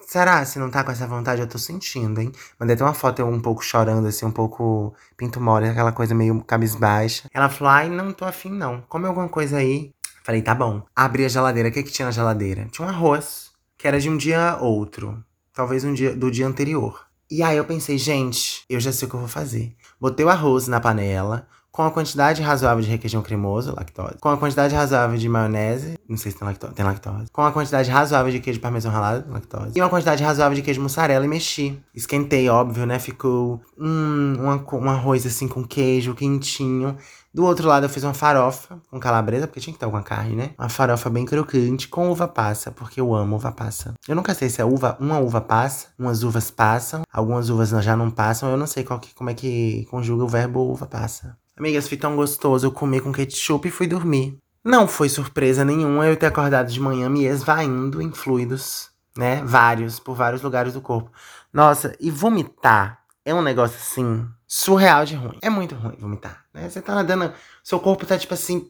será 0.07 0.45
se 0.45 0.57
não 0.59 0.69
tá 0.69 0.83
com 0.83 0.91
essa 0.91 1.05
vontade? 1.05 1.41
Eu 1.41 1.47
tô 1.47 1.57
sentindo, 1.57 2.21
hein? 2.21 2.31
Mandei 2.57 2.75
até 2.75 2.83
uma 2.83 2.93
foto 2.93 3.19
eu 3.19 3.27
um 3.27 3.41
pouco 3.41 3.61
chorando, 3.61 4.07
assim, 4.07 4.25
um 4.25 4.31
pouco 4.31 4.93
pinto 5.17 5.41
mole, 5.41 5.67
aquela 5.67 5.91
coisa 5.91 6.15
meio 6.15 6.41
cabisbaixa. 6.41 7.27
Ela 7.33 7.49
falou, 7.49 7.73
ai, 7.73 7.89
não 7.89 8.13
tô 8.13 8.23
afim 8.23 8.49
não. 8.49 8.81
Come 8.87 9.07
alguma 9.07 9.27
coisa 9.27 9.57
aí. 9.57 9.91
Falei, 10.23 10.41
tá 10.41 10.55
bom. 10.55 10.83
Abri 10.95 11.25
a 11.25 11.27
geladeira. 11.27 11.67
O 11.67 11.71
que 11.71 11.83
que 11.83 11.91
tinha 11.91 12.05
na 12.05 12.11
geladeira? 12.11 12.67
Tinha 12.71 12.87
um 12.87 12.89
arroz, 12.89 13.51
que 13.77 13.87
era 13.87 13.99
de 13.99 14.09
um 14.09 14.15
dia 14.15 14.57
outro. 14.61 15.21
Talvez 15.53 15.83
um 15.83 15.93
dia 15.93 16.15
do 16.15 16.31
dia 16.31 16.47
anterior. 16.47 17.05
E 17.29 17.43
aí 17.43 17.57
eu 17.57 17.65
pensei, 17.65 17.97
gente, 17.97 18.63
eu 18.69 18.79
já 18.79 18.91
sei 18.91 19.05
o 19.05 19.09
que 19.09 19.15
eu 19.15 19.19
vou 19.19 19.29
fazer. 19.29 19.75
Botei 19.99 20.25
o 20.25 20.29
arroz 20.29 20.67
na 20.67 20.79
panela, 20.79 21.47
com 21.79 21.85
a 21.85 21.91
quantidade 21.91 22.41
razoável 22.41 22.83
de 22.83 22.89
requeijão 22.89 23.21
cremoso, 23.21 23.73
lactose, 23.73 24.17
com 24.19 24.27
a 24.27 24.35
quantidade 24.35 24.75
razoável 24.75 25.17
de 25.17 25.29
maionese, 25.29 25.97
não 26.09 26.17
sei 26.17 26.29
se 26.29 26.37
tem 26.37 26.45
lactose, 26.45 26.73
tem 26.73 26.83
lactose, 26.83 27.27
com 27.31 27.41
a 27.41 27.53
quantidade 27.53 27.89
razoável 27.89 28.33
de 28.33 28.41
queijo 28.41 28.59
parmesão 28.59 28.91
ralado, 28.91 29.31
lactose, 29.31 29.71
e 29.73 29.79
uma 29.79 29.87
quantidade 29.87 30.21
razoável 30.21 30.57
de 30.57 30.61
queijo 30.61 30.81
mussarela 30.81 31.23
e 31.23 31.27
mexi. 31.29 31.81
Esquentei, 31.95 32.49
óbvio, 32.49 32.85
né? 32.85 32.99
Ficou 32.99 33.61
hum, 33.79 34.33
uma, 34.37 34.61
um 34.73 34.89
arroz 34.89 35.25
assim 35.25 35.47
com 35.47 35.63
queijo 35.63 36.13
quentinho. 36.13 36.97
Do 37.33 37.45
outro 37.45 37.67
lado 37.67 37.85
eu 37.85 37.89
fiz 37.89 38.03
uma 38.03 38.13
farofa 38.13 38.81
com 38.89 38.99
calabresa, 38.99 39.47
porque 39.47 39.61
tinha 39.61 39.73
que 39.73 39.79
ter 39.79 39.85
alguma 39.85 40.03
carne, 40.03 40.35
né? 40.35 40.49
Uma 40.59 40.67
farofa 40.67 41.09
bem 41.09 41.25
crocante 41.25 41.87
com 41.87 42.11
uva 42.11 42.27
passa, 42.27 42.71
porque 42.71 42.99
eu 42.99 43.15
amo 43.15 43.37
uva 43.37 43.53
passa. 43.53 43.93
Eu 44.05 44.15
nunca 44.15 44.33
sei 44.33 44.49
se 44.49 44.59
é 44.59 44.65
uva, 44.65 44.97
uma 44.99 45.19
uva 45.19 45.39
passa, 45.39 45.87
umas 45.97 46.23
uvas 46.23 46.51
passam, 46.51 47.03
algumas 47.13 47.49
uvas 47.49 47.69
já 47.69 47.95
não 47.95 48.11
passam, 48.11 48.49
eu 48.49 48.57
não 48.57 48.67
sei 48.67 48.83
que, 48.83 49.13
como 49.13 49.29
é 49.29 49.33
que 49.33 49.85
conjuga 49.89 50.25
o 50.25 50.27
verbo 50.27 50.59
uva 50.71 50.87
passa. 50.87 51.37
Amigas, 51.59 51.89
foi 51.89 51.97
tão 51.97 52.15
gostoso. 52.15 52.65
Eu 52.65 52.71
comi 52.71 53.01
com 53.01 53.11
ketchup 53.11 53.67
e 53.67 53.71
fui 53.71 53.85
dormir. 53.85 54.37
Não 54.63 54.87
foi 54.87 55.09
surpresa 55.09 55.65
nenhuma 55.65 56.07
eu 56.07 56.15
ter 56.15 56.27
acordado 56.27 56.71
de 56.71 56.79
manhã 56.79 57.09
me 57.09 57.25
esvaindo 57.25 58.01
em 58.01 58.13
fluidos, 58.13 58.89
né? 59.17 59.43
Vários, 59.43 59.99
por 59.99 60.15
vários 60.15 60.41
lugares 60.41 60.73
do 60.73 60.81
corpo. 60.81 61.11
Nossa, 61.51 61.93
e 61.99 62.09
vomitar 62.09 63.03
é 63.25 63.35
um 63.35 63.41
negócio 63.41 63.75
assim, 63.75 64.25
surreal 64.51 65.05
de 65.05 65.13
ruim. 65.13 65.37
É 65.43 65.49
muito 65.49 65.75
ruim 65.75 65.95
vomitar, 65.99 66.43
né? 66.51 66.67
Você 66.67 66.81
tá 66.81 66.95
nadando, 66.95 67.31
seu 67.63 67.79
corpo 67.79 68.03
tá 68.05 68.17
tipo 68.17 68.33
assim. 68.33 68.67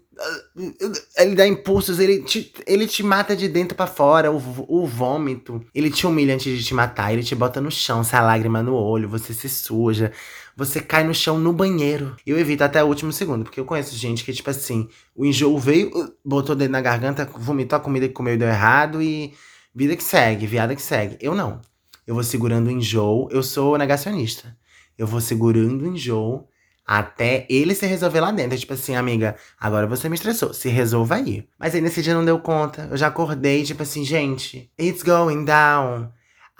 Ele 1.17 1.33
dá 1.33 1.47
impulsos, 1.47 1.97
ele 1.97 2.21
te, 2.21 2.53
ele 2.67 2.85
te 2.85 3.01
mata 3.01 3.33
de 3.33 3.47
dentro 3.47 3.77
para 3.77 3.87
fora. 3.87 4.29
O, 4.29 4.35
o 4.67 4.85
vômito, 4.85 5.65
ele 5.73 5.89
te 5.89 6.05
humilha 6.05 6.35
antes 6.35 6.57
de 6.57 6.61
te 6.61 6.73
matar, 6.73 7.13
ele 7.13 7.23
te 7.23 7.33
bota 7.33 7.61
no 7.61 7.71
chão, 7.71 8.03
sai 8.03 8.21
lágrima 8.21 8.61
no 8.61 8.75
olho, 8.75 9.07
você 9.07 9.33
se 9.33 9.47
suja 9.47 10.11
você 10.59 10.81
cai 10.81 11.05
no 11.05 11.13
chão 11.13 11.39
no 11.39 11.53
banheiro. 11.53 12.17
Eu 12.27 12.37
evito 12.37 12.65
até 12.65 12.83
o 12.83 12.87
último 12.87 13.13
segundo, 13.13 13.45
porque 13.45 13.61
eu 13.61 13.65
conheço 13.65 13.95
gente 13.95 14.25
que, 14.25 14.33
tipo 14.33 14.49
assim, 14.49 14.89
o 15.15 15.25
enjoo 15.25 15.57
veio, 15.57 15.89
botou 16.23 16.53
o 16.53 16.57
dedo 16.57 16.71
na 16.71 16.81
garganta, 16.81 17.23
vomitou 17.33 17.77
a 17.77 17.79
comida 17.79 18.09
que 18.09 18.13
comeu 18.13 18.33
e 18.33 18.37
deu 18.37 18.49
errado 18.49 19.01
e 19.01 19.33
vida 19.73 19.95
que 19.95 20.03
segue, 20.03 20.45
viada 20.45 20.75
que 20.75 20.81
segue. 20.81 21.17
Eu 21.21 21.33
não. 21.33 21.61
Eu 22.05 22.13
vou 22.13 22.23
segurando 22.25 22.67
o 22.67 22.71
enjoo, 22.71 23.29
eu 23.31 23.41
sou 23.41 23.77
negacionista. 23.77 24.53
Eu 24.99 25.07
vou 25.07 25.21
segurando 25.21 25.83
o 25.83 25.87
enjoo 25.87 26.47
até 26.85 27.45
ele 27.49 27.73
se 27.73 27.85
resolver 27.85 28.19
lá 28.19 28.31
dentro. 28.31 28.57
Tipo 28.57 28.73
assim, 28.73 28.95
amiga, 28.95 29.35
agora 29.59 29.87
você 29.87 30.09
me 30.09 30.15
estressou, 30.15 30.53
se 30.53 30.69
resolva 30.69 31.15
aí. 31.15 31.47
Mas 31.57 31.73
aí 31.73 31.81
nesse 31.81 32.01
dia 32.01 32.13
não 32.13 32.25
deu 32.25 32.39
conta. 32.39 32.87
Eu 32.91 32.97
já 32.97 33.07
acordei, 33.07 33.63
tipo 33.63 33.83
assim, 33.83 34.03
gente, 34.03 34.71
it's 34.77 35.03
going 35.03 35.45
down. 35.45 36.09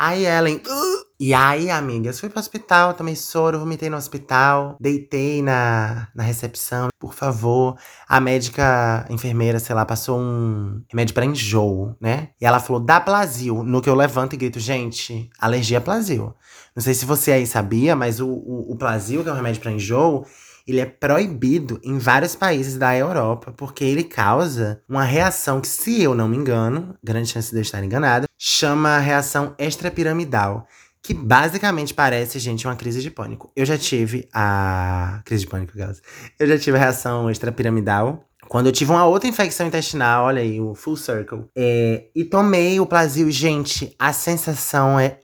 Aí 0.02 0.26
Ellen, 0.26 0.56
uh, 0.56 1.06
e 1.20 1.34
aí, 1.34 1.70
amigas, 1.70 2.22
fui 2.22 2.30
pro 2.30 2.40
hospital, 2.40 2.94
tomei 2.94 3.18
soro, 3.18 3.60
vomitei 3.60 3.90
no 3.90 3.98
hospital, 3.98 4.78
deitei 4.80 5.42
na, 5.42 6.08
na 6.16 6.24
recepção. 6.24 6.88
Por 6.98 7.14
favor, 7.14 7.78
a 8.08 8.22
médica, 8.22 9.06
a 9.10 9.12
enfermeira, 9.12 9.60
sei 9.60 9.76
lá, 9.76 9.86
passou 9.86 10.18
um 10.18 10.82
remédio 10.88 11.14
para 11.14 11.26
enjoo, 11.26 11.98
né? 12.00 12.30
E 12.40 12.46
ela 12.46 12.62
falou, 12.62 12.82
dá 12.82 13.02
Plasil. 13.02 13.62
No 13.62 13.82
que 13.82 13.90
eu 13.90 13.96
levanto 13.96 14.36
e 14.36 14.38
grito, 14.38 14.58
gente, 14.58 15.30
alergia 15.38 15.80
a 15.80 15.82
Plasil. 15.82 16.34
Não 16.74 16.82
sei 16.82 16.94
se 16.94 17.04
você 17.04 17.34
aí 17.34 17.46
sabia, 17.46 17.94
mas 17.94 18.22
o, 18.22 18.30
o, 18.30 18.72
o 18.72 18.78
Plasil, 18.78 19.22
que 19.22 19.28
é 19.28 19.34
um 19.34 19.36
remédio 19.36 19.62
para 19.62 19.74
enjoo, 19.74 20.26
ele 20.70 20.80
é 20.80 20.86
proibido 20.86 21.80
em 21.84 21.98
vários 21.98 22.36
países 22.36 22.78
da 22.78 22.96
Europa, 22.96 23.54
porque 23.58 23.84
ele 23.84 24.04
causa 24.04 24.82
uma 24.88 25.04
reação 25.04 25.60
que, 25.60 25.68
se 25.68 26.02
eu 26.02 26.14
não 26.14 26.30
me 26.30 26.38
engano, 26.38 26.96
grande 27.04 27.30
chance 27.30 27.52
de 27.52 27.58
eu 27.58 27.62
estar 27.62 27.84
enganado, 27.84 28.28
chama 28.38 29.00
reação 29.00 29.56
extrapiramidal 29.58 30.68
que 31.02 31.14
basicamente 31.14 31.94
parece, 31.94 32.38
gente, 32.40 32.68
uma 32.68 32.76
crise 32.76 33.02
de 33.02 33.10
pânico. 33.10 33.52
Eu 33.56 33.66
já 33.66 33.78
tive 33.78 34.28
a. 34.34 35.22
Crise 35.26 35.46
de 35.46 35.50
pânico, 35.50 35.76
Gauss. 35.76 36.02
Eu 36.38 36.46
já 36.46 36.58
tive 36.60 36.78
a 36.78 36.80
reação 36.80 37.32
extrapiramidal. 37.32 38.26
Quando 38.48 38.66
eu 38.66 38.72
tive 38.72 38.92
uma 38.92 39.06
outra 39.06 39.30
infecção 39.30 39.66
intestinal, 39.68 40.26
olha 40.26 40.42
aí, 40.42 40.60
o 40.60 40.76
full 40.76 40.98
circle. 40.98 41.46
É, 41.56 42.10
e 42.16 42.26
tomei 42.26 42.80
o 42.80 42.86
Plasil, 42.86 43.30
gente, 43.32 43.96
a 43.98 44.12
sensação 44.12 45.00
é 45.00 45.20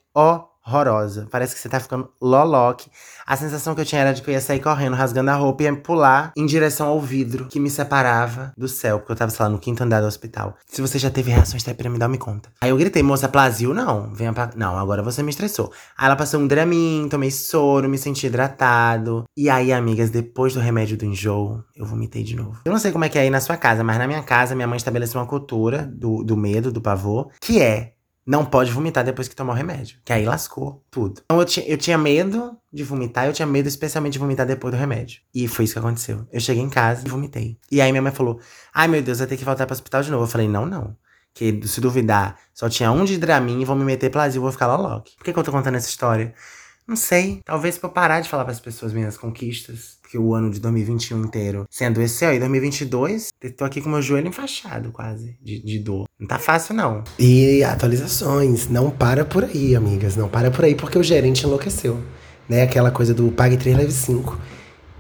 horrorosa. 0.66 1.28
Parece 1.30 1.54
que 1.54 1.62
você 1.62 1.70
tá 1.70 1.80
ficando 1.80 2.10
loloque. 2.22 2.90
A 3.26 3.38
sensação 3.38 3.76
que 3.76 3.82
eu 3.82 3.86
tinha 3.86 4.02
era 4.02 4.14
de 4.14 4.22
que 4.22 4.30
eu 4.30 4.34
ia 4.34 4.42
sair 4.42 4.60
correndo, 4.60 4.96
rasgando 4.96 5.32
a 5.32 5.36
roupa 5.36 5.64
e 5.64 5.66
ia 5.66 5.76
pular 5.76 6.32
em 6.36 6.46
direção 6.46 6.88
ao 6.88 7.00
vidro 7.00 7.46
que 7.46 7.60
me 7.60 7.70
separava 7.70 8.52
do 8.58 8.68
céu, 8.68 9.00
porque 9.00 9.12
eu 9.12 9.16
tava, 9.16 9.32
sei 9.32 9.44
lá, 9.44 9.50
no 9.50 9.60
quinto 9.60 9.84
andar 9.84 10.02
do 10.02 10.08
hospital. 10.08 10.58
Se 10.68 10.82
você 10.82 10.98
já 10.98 11.10
teve 11.10 11.32
reações 11.32 11.64
piramidal, 11.64 12.10
me 12.10 12.18
conta. 12.18 12.50
Aí 12.62 12.70
eu 12.70 12.78
gritei, 12.78 13.04
moça, 13.04 13.28
Plasil, 13.28 13.74
não. 13.74 14.14
Venha 14.14 14.32
pra. 14.32 14.52
Não, 14.56 14.78
agora 14.78 15.04
você 15.04 15.22
me 15.22 15.30
estressou. 15.30 15.72
Aí 15.98 16.06
ela 16.06 16.16
passou 16.16 16.40
um 16.40 16.48
Dramin, 16.48 17.08
tomei 17.10 17.32
soro, 17.32 17.90
me 17.90 17.98
senti 17.98 18.28
hidratado. 18.28 19.26
E 19.36 19.50
aí, 19.50 19.74
amigas, 19.74 20.10
depois 20.10 20.54
do 20.54 20.60
remédio 20.60 20.98
do 20.98 21.06
enjoo, 21.06 21.64
eu 21.76 21.86
vomitei 21.86 22.24
de 22.24 22.36
novo. 22.36 22.60
Eu 22.66 22.72
não 22.72 22.80
sei 22.80 22.92
como 22.92 23.04
é 23.04 23.10
que 23.10 23.18
é 23.18 23.22
aí 23.22 23.30
na 23.30 23.42
sua 23.42 23.58
casa, 23.58 23.84
mas 23.84 23.98
na 23.98 24.08
minha 24.08 24.24
casa, 24.24 24.56
minha 24.56 24.68
mãe 24.68 24.78
estabeleceu 24.78 25.20
uma 25.20 25.28
cultura 25.28 25.84
do, 25.94 26.24
do 26.24 26.38
medo, 26.38 26.72
do 26.72 26.82
pavor, 26.82 27.30
que 27.42 27.62
é 27.62 27.95
não 28.26 28.44
pode 28.44 28.72
vomitar 28.72 29.04
depois 29.04 29.28
que 29.28 29.36
tomar 29.36 29.54
o 29.54 29.56
remédio. 29.56 30.00
Que 30.04 30.12
aí 30.12 30.26
lascou 30.26 30.84
tudo. 30.90 31.22
Então 31.26 31.40
eu, 31.40 31.48
eu 31.68 31.78
tinha 31.78 31.98
medo 31.98 32.58
de 32.74 32.84
vomitar, 32.84 33.28
eu 33.28 33.34
tinha 33.34 33.46
medo 33.46 33.68
especialmente 33.68 34.14
de 34.14 34.20
vomitar 34.20 34.46
depois 34.46 34.74
do 34.74 34.80
remédio. 34.80 35.22
E 35.34 35.48
foi 35.48 35.66
isso 35.66 35.74
que 35.74 35.80
aconteceu. 35.80 36.26
Eu 36.32 36.40
cheguei 36.40 36.64
em 36.64 36.70
casa 36.70 37.06
e 37.06 37.10
vomitei. 37.10 37.60
E 37.72 37.80
aí 37.80 37.92
minha 37.92 38.02
mãe 38.02 38.12
falou: 38.12 38.40
Ai 38.74 38.88
meu 38.88 39.02
Deus, 39.02 39.20
vai 39.20 39.28
ter 39.28 39.38
que 39.38 39.46
voltar 39.46 39.68
pro 39.68 39.74
hospital 39.74 40.02
de 40.02 40.10
novo. 40.10 40.24
Eu 40.24 40.28
falei: 40.28 40.48
Não, 40.48 40.66
não. 40.66 40.96
Que 41.34 41.68
se 41.68 41.82
duvidar, 41.82 42.40
só 42.54 42.70
tinha 42.70 42.92
um 42.92 43.04
de 43.04 43.18
Dramin 43.18 43.62
e 43.62 43.66
vão 43.66 43.76
me 43.76 43.84
meter 43.84 44.10
Plasil, 44.10 44.42
vou 44.42 44.52
ficar 44.52 44.68
lá 44.68 44.78
logo. 44.78 45.04
Por 45.18 45.26
que, 45.26 45.34
que 45.34 45.38
eu 45.38 45.44
tô 45.44 45.52
contando 45.52 45.76
essa 45.76 45.90
história? 45.90 46.34
Não 46.88 46.96
sei. 46.96 47.40
Talvez 47.44 47.78
pra 47.78 47.90
eu 47.90 47.94
parar 47.94 48.22
de 48.22 48.30
falar 48.30 48.44
para 48.44 48.54
as 48.54 48.60
pessoas 48.60 48.94
minhas 48.94 49.18
conquistas. 49.18 49.98
Porque 50.02 50.20
o 50.20 50.36
ano 50.36 50.52
de 50.52 50.60
2021 50.60 51.24
inteiro 51.26 51.66
adoecer, 51.82 52.30
ó, 52.30 52.32
e 52.32 52.40
2022, 52.40 53.30
tô 53.58 53.66
aqui 53.66 53.82
com 53.82 53.90
meu 53.90 54.02
joelho 54.04 54.28
enfaixado 54.28 54.92
quase, 54.92 55.36
de, 55.42 55.64
de 55.64 55.80
dor. 55.80 56.06
Não 56.20 56.28
tá 56.28 56.38
fácil, 56.38 56.76
não. 56.76 57.04
E 57.18 57.64
atualizações. 57.64 58.70
Não 58.70 58.92
para 58.92 59.26
por 59.26 59.44
aí, 59.44 59.76
amigas. 59.76 60.16
Não 60.16 60.30
para 60.30 60.52
por 60.52 60.64
aí, 60.64 60.76
porque 60.76 60.98
o 61.00 61.04
gerente 61.04 61.44
enlouqueceu. 61.44 62.00
Né? 62.48 62.62
Aquela 62.62 62.92
coisa 62.92 63.16
do 63.16 63.32
pague 63.32 63.58
3, 63.58 63.76
leve 63.76 63.92
5. 63.92 64.40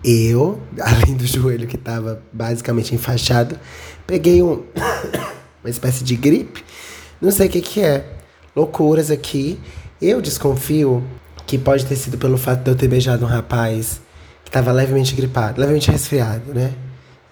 Eu, 0.03 0.59
além 0.81 1.15
do 1.15 1.25
joelho 1.25 1.67
que 1.67 1.77
tava 1.77 2.23
basicamente 2.33 2.95
enfaixado, 2.95 3.59
peguei 4.07 4.41
um, 4.41 4.63
uma 5.63 5.69
espécie 5.69 6.03
de 6.03 6.15
gripe. 6.15 6.63
Não 7.21 7.29
sei 7.29 7.47
o 7.47 7.49
que 7.49 7.61
que 7.61 7.81
é. 7.81 8.11
Loucuras 8.55 9.11
aqui. 9.11 9.59
Eu 10.01 10.19
desconfio 10.19 11.03
que 11.45 11.57
pode 11.57 11.85
ter 11.85 11.95
sido 11.95 12.17
pelo 12.17 12.37
fato 12.37 12.63
de 12.63 12.71
eu 12.71 12.75
ter 12.75 12.87
beijado 12.87 13.23
um 13.23 13.27
rapaz 13.27 14.01
que 14.43 14.51
tava 14.51 14.71
levemente 14.71 15.15
gripado, 15.15 15.59
levemente 15.59 15.89
resfriado, 15.91 16.53
né? 16.53 16.73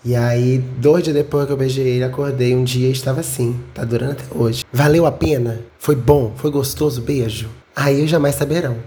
E 0.06 0.16
aí, 0.16 0.58
dois 0.58 1.04
dias 1.04 1.16
depois 1.16 1.46
que 1.46 1.54
eu 1.54 1.58
beijei 1.58 1.88
ele, 1.88 2.04
acordei 2.04 2.54
um 2.54 2.64
dia 2.64 2.90
e 2.90 2.92
estava 2.92 3.22
assim. 3.22 3.58
Tá 3.74 3.86
durando 3.86 4.12
até 4.12 4.26
hoje. 4.32 4.66
Valeu 4.74 5.06
a 5.06 5.12
pena? 5.12 5.62
Foi 5.80 5.96
bom? 5.96 6.34
Foi 6.36 6.52
gostoso 6.52 7.02
beijo? 7.02 7.50
Aí 7.74 8.06
jamais 8.06 8.36
saberão. 8.36 8.78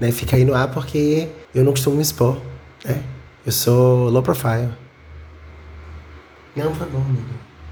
Né? 0.00 0.10
Fica 0.10 0.34
aí 0.34 0.44
no 0.44 0.52
ar 0.52 0.68
porque 0.72 1.28
eu 1.54 1.62
não 1.62 1.70
costumo 1.70 1.96
me 1.96 2.02
expor. 2.02 2.40
Né? 2.84 3.00
Eu 3.46 3.52
sou 3.52 4.10
low 4.10 4.22
profile. 4.22 4.70
Não, 6.56 6.74
foi 6.74 6.88
bom, 6.88 6.98
amigo. 6.98 7.22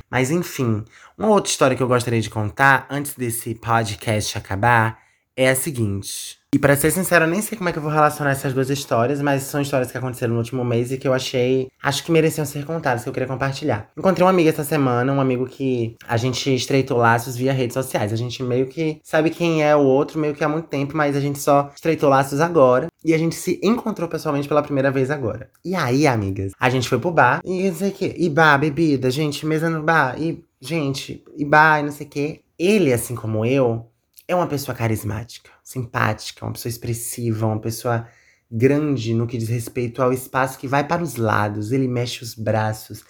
Mas 0.08 0.30
enfim, 0.30 0.84
uma 1.18 1.28
outra 1.30 1.50
história 1.50 1.76
que 1.76 1.82
eu 1.82 1.88
gostaria 1.88 2.20
de 2.20 2.30
contar 2.30 2.86
antes 2.88 3.14
desse 3.14 3.54
podcast 3.54 4.38
acabar 4.38 4.98
é 5.36 5.50
a 5.50 5.56
seguinte. 5.56 6.42
E 6.54 6.58
para 6.58 6.76
ser 6.76 6.90
sincero, 6.90 7.24
eu 7.24 7.30
nem 7.30 7.40
sei 7.40 7.56
como 7.56 7.70
é 7.70 7.72
que 7.72 7.78
eu 7.78 7.82
vou 7.82 7.90
relacionar 7.90 8.32
essas 8.32 8.52
duas 8.52 8.68
histórias, 8.68 9.22
mas 9.22 9.44
são 9.44 9.62
histórias 9.62 9.90
que 9.90 9.96
aconteceram 9.96 10.34
no 10.34 10.38
último 10.38 10.62
mês 10.62 10.92
e 10.92 10.98
que 10.98 11.08
eu 11.08 11.14
achei, 11.14 11.68
acho 11.82 12.04
que 12.04 12.12
mereciam 12.12 12.44
ser 12.44 12.66
contadas, 12.66 13.02
que 13.02 13.08
eu 13.08 13.12
queria 13.12 13.26
compartilhar. 13.26 13.90
Encontrei 13.96 14.22
uma 14.22 14.30
amiga 14.30 14.50
essa 14.50 14.62
semana, 14.62 15.10
um 15.10 15.20
amigo 15.20 15.46
que 15.46 15.96
a 16.06 16.18
gente 16.18 16.54
estreitou 16.54 16.98
laços 16.98 17.36
via 17.36 17.54
redes 17.54 17.72
sociais. 17.72 18.12
A 18.12 18.16
gente 18.16 18.42
meio 18.42 18.66
que 18.66 19.00
sabe 19.02 19.30
quem 19.30 19.64
é 19.64 19.74
o 19.74 19.80
outro, 19.80 20.20
meio 20.20 20.34
que 20.34 20.44
há 20.44 20.48
muito 20.48 20.68
tempo, 20.68 20.94
mas 20.94 21.16
a 21.16 21.20
gente 21.20 21.38
só 21.38 21.72
estreitou 21.74 22.10
laços 22.10 22.38
agora. 22.38 22.88
E 23.02 23.14
a 23.14 23.18
gente 23.18 23.34
se 23.34 23.58
encontrou 23.62 24.06
pessoalmente 24.06 24.46
pela 24.46 24.62
primeira 24.62 24.90
vez 24.90 25.10
agora. 25.10 25.48
E 25.64 25.74
aí, 25.74 26.06
amigas, 26.06 26.52
a 26.60 26.68
gente 26.68 26.86
foi 26.86 26.98
pro 26.98 27.10
bar 27.10 27.40
e 27.46 27.70
não 27.70 27.74
sei 27.74 27.88
o 27.88 27.92
quê. 27.92 28.14
E 28.18 28.28
bar, 28.28 28.58
bebida, 28.58 29.10
gente, 29.10 29.46
mesa 29.46 29.70
no 29.70 29.82
bar, 29.82 30.20
e 30.20 30.44
gente, 30.60 31.24
e 31.34 31.46
bar, 31.46 31.80
e 31.80 31.84
não 31.84 31.92
sei 31.92 32.06
o 32.06 32.10
quê. 32.10 32.40
Ele, 32.58 32.92
assim 32.92 33.14
como 33.14 33.44
eu, 33.44 33.86
é 34.26 34.34
uma 34.34 34.46
pessoa 34.46 34.74
carismática, 34.74 35.50
simpática, 35.62 36.44
uma 36.44 36.52
pessoa 36.52 36.70
expressiva, 36.70 37.46
uma 37.46 37.60
pessoa 37.60 38.06
grande 38.50 39.14
no 39.14 39.26
que 39.26 39.38
diz 39.38 39.48
respeito 39.48 40.02
ao 40.02 40.12
espaço 40.12 40.58
que 40.58 40.68
vai 40.68 40.86
para 40.86 41.02
os 41.02 41.16
lados. 41.16 41.72
Ele 41.72 41.88
mexe 41.88 42.22
os 42.22 42.34
braços, 42.34 43.04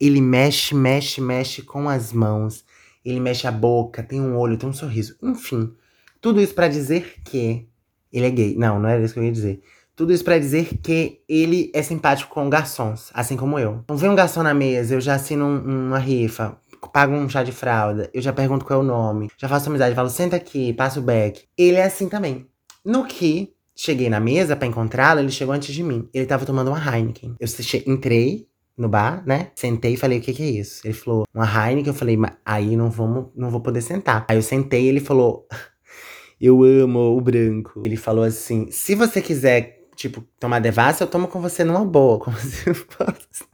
ele 0.00 0.20
mexe, 0.20 0.74
mexe, 0.74 1.20
mexe 1.20 1.62
com 1.62 1.88
as 1.88 2.12
mãos, 2.12 2.64
ele 3.04 3.20
mexe 3.20 3.46
a 3.46 3.52
boca, 3.52 4.02
tem 4.02 4.20
um 4.20 4.36
olho, 4.36 4.56
tem 4.56 4.68
um 4.68 4.72
sorriso. 4.72 5.16
Enfim, 5.22 5.74
tudo 6.20 6.40
isso 6.40 6.54
para 6.54 6.68
dizer 6.68 7.16
que 7.24 7.68
ele 8.12 8.26
é 8.26 8.30
gay. 8.30 8.54
Não, 8.56 8.80
não 8.80 8.88
era 8.88 9.02
isso 9.02 9.14
que 9.14 9.20
eu 9.20 9.24
ia 9.24 9.32
dizer. 9.32 9.62
Tudo 9.94 10.12
isso 10.12 10.24
para 10.24 10.38
dizer 10.38 10.78
que 10.78 11.22
ele 11.28 11.72
é 11.74 11.82
simpático 11.82 12.32
com 12.32 12.48
garçons, 12.48 13.10
assim 13.12 13.36
como 13.36 13.58
eu. 13.58 13.84
Não 13.88 13.96
vem 13.96 14.08
um 14.08 14.14
garçom 14.14 14.44
na 14.44 14.54
mesa, 14.54 14.94
eu 14.94 15.00
já 15.00 15.14
assino 15.14 15.44
um, 15.44 15.88
uma 15.88 15.98
rifa 15.98 16.56
pago 16.92 17.14
um 17.14 17.28
chá 17.28 17.42
de 17.42 17.52
fralda, 17.52 18.10
eu 18.12 18.22
já 18.22 18.32
pergunto 18.32 18.64
qual 18.64 18.80
é 18.80 18.82
o 18.82 18.86
nome, 18.86 19.30
já 19.36 19.48
faço 19.48 19.68
amizade, 19.68 19.94
falo, 19.94 20.10
senta 20.10 20.36
aqui, 20.36 20.72
passa 20.72 21.00
o 21.00 21.02
back. 21.02 21.44
Ele 21.56 21.76
é 21.76 21.84
assim 21.84 22.08
também. 22.08 22.46
No 22.84 23.04
que 23.04 23.54
cheguei 23.74 24.08
na 24.08 24.20
mesa 24.20 24.56
para 24.56 24.66
encontrá-lo, 24.66 25.20
ele 25.20 25.30
chegou 25.30 25.54
antes 25.54 25.74
de 25.74 25.82
mim. 25.82 26.08
Ele 26.12 26.26
tava 26.26 26.44
tomando 26.44 26.68
uma 26.68 26.78
Heineken. 26.78 27.36
Eu 27.38 27.48
entrei 27.86 28.48
no 28.76 28.88
bar, 28.88 29.22
né? 29.26 29.50
Sentei 29.54 29.94
e 29.94 29.96
falei, 29.96 30.18
o 30.18 30.20
que 30.20 30.32
que 30.32 30.42
é 30.42 30.50
isso? 30.50 30.80
Ele 30.84 30.94
falou, 30.94 31.24
uma 31.34 31.44
Heineken. 31.44 31.92
Eu 31.92 31.98
falei, 31.98 32.16
mas 32.16 32.32
aí 32.44 32.76
não 32.76 32.90
vamos, 32.90 33.26
não 33.36 33.50
vou 33.50 33.60
poder 33.60 33.82
sentar. 33.82 34.24
Aí 34.28 34.36
eu 34.36 34.42
sentei 34.42 34.84
e 34.84 34.88
ele 34.88 35.00
falou, 35.00 35.46
eu 36.40 36.62
amo 36.64 37.16
o 37.16 37.20
branco. 37.20 37.82
Ele 37.84 37.96
falou 37.96 38.24
assim, 38.24 38.70
se 38.70 38.94
você 38.94 39.20
quiser 39.20 39.78
tipo, 39.98 40.24
tomar 40.38 40.60
devassa, 40.60 41.02
eu 41.02 41.08
tomo 41.08 41.26
com 41.26 41.40
você 41.40 41.64
numa 41.64 41.84
boa, 41.84 42.20
como 42.20 42.36
se 42.36 42.72
fosse 42.72 43.44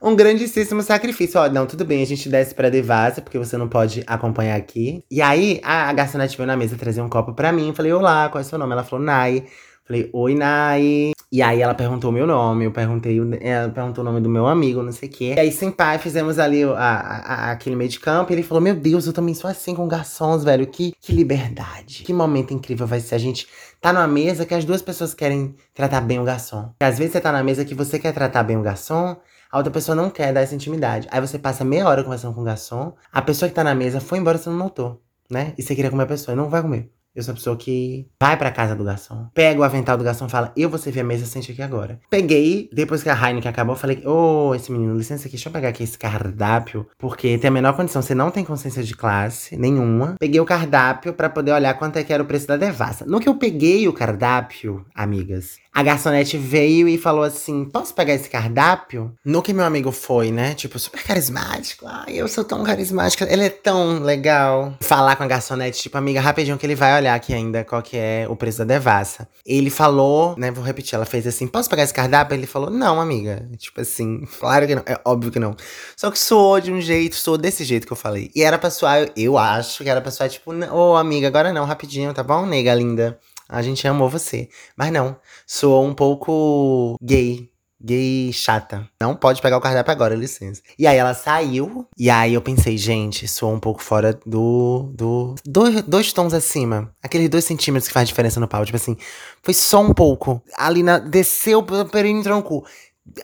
um 0.00 0.14
grandíssimo 0.14 0.82
sacrifício. 0.82 1.40
Ó, 1.40 1.48
não, 1.48 1.66
tudo 1.66 1.84
bem, 1.84 2.02
a 2.02 2.06
gente 2.06 2.28
desce 2.28 2.54
pra 2.54 2.70
devassa, 2.70 3.20
porque 3.20 3.38
você 3.38 3.56
não 3.56 3.68
pode 3.68 4.02
acompanhar 4.06 4.56
aqui. 4.56 5.04
E 5.10 5.20
aí, 5.20 5.60
a, 5.62 5.88
a 5.88 5.92
garçonete 5.92 6.36
veio 6.36 6.46
na 6.46 6.56
mesa 6.56 6.76
trazer 6.76 7.00
um 7.00 7.08
copo 7.08 7.32
pra 7.32 7.52
mim. 7.52 7.72
Falei, 7.74 7.92
olá, 7.92 8.28
qual 8.28 8.40
é 8.40 8.44
seu 8.44 8.58
nome? 8.58 8.72
Ela 8.72 8.84
falou, 8.84 9.04
Nai. 9.04 9.44
Falei, 9.84 10.10
oi, 10.12 10.34
Nai. 10.34 11.12
E 11.30 11.42
aí 11.42 11.60
ela 11.60 11.74
perguntou 11.74 12.10
o 12.10 12.12
meu 12.12 12.26
nome, 12.26 12.64
eu 12.64 12.72
perguntei, 12.72 13.20
ela 13.42 13.68
perguntou 13.68 14.02
o 14.02 14.04
nome 14.04 14.18
do 14.18 14.30
meu 14.30 14.46
amigo, 14.46 14.82
não 14.82 14.92
sei 14.92 15.10
o 15.10 15.12
quê. 15.12 15.34
E 15.36 15.40
aí, 15.40 15.52
sem 15.52 15.70
pai, 15.70 15.98
fizemos 15.98 16.38
ali 16.38 16.64
a, 16.64 16.70
a, 16.74 17.50
aquele 17.50 17.76
meio 17.76 17.90
de 17.90 18.00
campo. 18.00 18.32
E 18.32 18.34
ele 18.34 18.42
falou: 18.42 18.62
Meu 18.62 18.74
Deus, 18.74 19.06
eu 19.06 19.12
também 19.12 19.34
sou 19.34 19.50
assim 19.50 19.74
com 19.74 19.86
garçons, 19.86 20.42
velho. 20.42 20.66
Que, 20.66 20.94
que 20.98 21.12
liberdade. 21.12 22.02
Que 22.02 22.14
momento 22.14 22.54
incrível 22.54 22.86
vai 22.86 23.00
ser 23.00 23.14
a 23.14 23.18
gente 23.18 23.46
tá 23.80 23.92
numa 23.92 24.08
mesa 24.08 24.44
que 24.46 24.54
as 24.54 24.64
duas 24.64 24.82
pessoas 24.82 25.14
querem 25.14 25.54
tratar 25.74 26.00
bem 26.00 26.18
o 26.18 26.24
garçom. 26.24 26.72
Às 26.80 26.98
vezes 26.98 27.12
você 27.12 27.20
tá 27.20 27.30
na 27.30 27.42
mesa 27.42 27.64
que 27.64 27.74
você 27.74 27.98
quer 27.98 28.12
tratar 28.12 28.42
bem 28.42 28.56
o 28.56 28.62
garçom, 28.62 29.16
a 29.50 29.56
outra 29.56 29.72
pessoa 29.72 29.94
não 29.94 30.10
quer 30.10 30.32
dar 30.32 30.40
essa 30.40 30.54
intimidade. 30.54 31.08
Aí 31.10 31.20
você 31.20 31.38
passa 31.38 31.64
meia 31.64 31.86
hora 31.86 32.04
conversando 32.04 32.34
com 32.34 32.42
o 32.42 32.44
garçom, 32.44 32.94
a 33.12 33.22
pessoa 33.22 33.48
que 33.48 33.54
tá 33.54 33.64
na 33.64 33.74
mesa 33.74 34.00
foi 34.00 34.18
embora, 34.18 34.38
você 34.38 34.50
não 34.50 34.56
notou, 34.56 35.02
né? 35.30 35.54
E 35.56 35.62
você 35.62 35.74
queria 35.74 35.90
comer 35.90 36.04
a 36.04 36.06
pessoa, 36.06 36.34
e 36.34 36.36
não 36.36 36.48
vai 36.48 36.62
comer. 36.62 36.90
Eu 37.18 37.24
sou 37.24 37.32
a 37.32 37.34
pessoa 37.34 37.56
que 37.56 38.06
vai 38.20 38.36
pra 38.36 38.52
casa 38.52 38.76
do 38.76 38.84
garçom, 38.84 39.28
pega 39.34 39.58
o 39.58 39.64
avental 39.64 39.96
do 39.96 40.04
garçom 40.04 40.26
e 40.26 40.30
fala: 40.30 40.52
Eu 40.56 40.70
vou 40.70 40.78
servir 40.78 41.00
a 41.00 41.04
mesa, 41.04 41.26
sente 41.26 41.50
aqui 41.50 41.60
agora. 41.60 41.98
Peguei, 42.08 42.70
depois 42.72 43.02
que 43.02 43.08
a 43.08 43.14
Heineken 43.14 43.50
acabou, 43.50 43.74
falei: 43.74 44.06
Ô, 44.06 44.50
oh, 44.50 44.54
esse 44.54 44.70
menino, 44.70 44.96
licença 44.96 45.26
aqui, 45.26 45.34
deixa 45.34 45.48
eu 45.48 45.52
pegar 45.52 45.70
aqui 45.70 45.82
esse 45.82 45.98
cardápio, 45.98 46.86
porque 46.96 47.36
tem 47.36 47.48
a 47.48 47.50
menor 47.50 47.74
condição, 47.74 48.02
você 48.02 48.14
não 48.14 48.30
tem 48.30 48.44
consciência 48.44 48.84
de 48.84 48.94
classe 48.94 49.56
nenhuma. 49.56 50.14
Peguei 50.20 50.40
o 50.40 50.44
cardápio 50.44 51.12
para 51.12 51.28
poder 51.28 51.50
olhar 51.50 51.74
quanto 51.74 51.96
é 51.96 52.04
que 52.04 52.12
era 52.12 52.22
o 52.22 52.26
preço 52.26 52.46
da 52.46 52.56
devassa. 52.56 53.04
No 53.04 53.18
que 53.18 53.28
eu 53.28 53.34
peguei 53.34 53.88
o 53.88 53.92
cardápio, 53.92 54.86
amigas, 54.94 55.56
a 55.78 55.82
garçonete 55.84 56.36
veio 56.36 56.88
e 56.88 56.98
falou 56.98 57.22
assim: 57.22 57.64
Posso 57.64 57.94
pegar 57.94 58.12
esse 58.12 58.28
cardápio? 58.28 59.14
No 59.24 59.40
que 59.40 59.52
meu 59.52 59.64
amigo 59.64 59.92
foi, 59.92 60.32
né? 60.32 60.52
Tipo, 60.54 60.76
super 60.76 61.00
carismático. 61.04 61.86
Ai, 61.86 62.14
eu 62.16 62.26
sou 62.26 62.42
tão 62.42 62.64
carismática. 62.64 63.32
Ele 63.32 63.44
é 63.44 63.48
tão 63.48 64.00
legal. 64.00 64.74
Falar 64.80 65.14
com 65.14 65.22
a 65.22 65.28
garçonete, 65.28 65.80
tipo, 65.80 65.96
amiga, 65.96 66.20
rapidinho 66.20 66.58
que 66.58 66.66
ele 66.66 66.74
vai 66.74 66.98
olhar 66.98 67.14
aqui 67.14 67.32
ainda 67.32 67.62
qual 67.62 67.80
que 67.80 67.96
é 67.96 68.26
o 68.28 68.34
preço 68.34 68.58
da 68.58 68.64
devassa. 68.64 69.28
Ele 69.46 69.70
falou, 69.70 70.34
né? 70.36 70.50
Vou 70.50 70.64
repetir, 70.64 70.96
ela 70.96 71.06
fez 71.06 71.28
assim: 71.28 71.46
Posso 71.46 71.70
pegar 71.70 71.84
esse 71.84 71.94
cardápio? 71.94 72.34
Ele 72.34 72.48
falou: 72.48 72.70
Não, 72.70 73.00
amiga. 73.00 73.48
Tipo 73.56 73.80
assim, 73.80 74.26
claro 74.40 74.66
que 74.66 74.74
não. 74.74 74.82
É 74.84 75.00
óbvio 75.04 75.30
que 75.30 75.38
não. 75.38 75.54
Só 75.96 76.10
que 76.10 76.18
soou 76.18 76.60
de 76.60 76.72
um 76.72 76.80
jeito, 76.80 77.14
soou 77.14 77.38
desse 77.38 77.62
jeito 77.62 77.86
que 77.86 77.92
eu 77.92 77.96
falei. 77.96 78.32
E 78.34 78.42
era 78.42 78.58
pra 78.58 78.68
soar, 78.68 79.10
eu 79.16 79.38
acho 79.38 79.84
que 79.84 79.88
era 79.88 80.00
pra 80.00 80.10
soar, 80.10 80.28
tipo, 80.28 80.52
ô, 80.52 80.94
oh, 80.94 80.96
amiga, 80.96 81.28
agora 81.28 81.52
não, 81.52 81.64
rapidinho, 81.64 82.12
tá 82.12 82.24
bom, 82.24 82.44
nega 82.44 82.74
linda? 82.74 83.16
A 83.48 83.62
gente 83.62 83.86
amou 83.88 84.08
você. 84.08 84.48
Mas 84.76 84.92
não, 84.92 85.16
soou 85.46 85.86
um 85.86 85.94
pouco 85.94 86.96
gay. 87.02 87.50
Gay 87.80 88.32
chata. 88.32 88.88
Não 89.00 89.14
pode 89.14 89.40
pegar 89.40 89.56
o 89.56 89.60
cardápio 89.60 89.92
agora, 89.92 90.14
licença. 90.14 90.60
E 90.76 90.84
aí 90.84 90.96
ela 90.96 91.14
saiu. 91.14 91.86
E 91.96 92.10
aí 92.10 92.34
eu 92.34 92.42
pensei, 92.42 92.76
gente, 92.76 93.28
soou 93.28 93.54
um 93.54 93.60
pouco 93.60 93.80
fora 93.80 94.18
do. 94.26 94.90
do 94.92 95.36
dois, 95.44 95.82
dois 95.82 96.12
tons 96.12 96.34
acima. 96.34 96.92
Aqueles 97.00 97.28
dois 97.28 97.44
centímetros 97.44 97.86
que 97.86 97.94
faz 97.94 98.08
diferença 98.08 98.40
no 98.40 98.48
pau. 98.48 98.64
Tipo 98.64 98.76
assim, 98.76 98.96
foi 99.42 99.54
só 99.54 99.80
um 99.80 99.94
pouco. 99.94 100.42
Ali 100.56 100.82
na. 100.82 100.98
Desceu 100.98 101.62
pelo 101.62 101.84
tronco. 102.22 102.66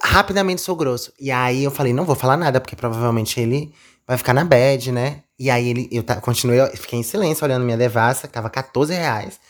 Rapidamente 0.01 0.61
sou 0.61 0.77
grosso. 0.77 1.13
E 1.19 1.33
aí 1.33 1.65
eu 1.65 1.71
falei, 1.73 1.93
não 1.93 2.05
vou 2.05 2.15
falar 2.15 2.37
nada, 2.37 2.61
porque 2.61 2.77
provavelmente 2.77 3.41
ele 3.41 3.75
vai 4.07 4.17
ficar 4.17 4.33
na 4.33 4.45
bad, 4.45 4.93
né? 4.93 5.23
E 5.39 5.51
aí 5.51 5.69
ele, 5.69 5.89
eu 5.91 6.05
continuei, 6.21 6.61
eu 6.61 6.69
fiquei 6.77 6.99
em 6.99 7.03
silêncio 7.03 7.45
olhando 7.45 7.65
minha 7.65 7.77
devassa, 7.77 8.29
tava 8.29 8.49
14 8.49 8.95
reais. 8.95 9.41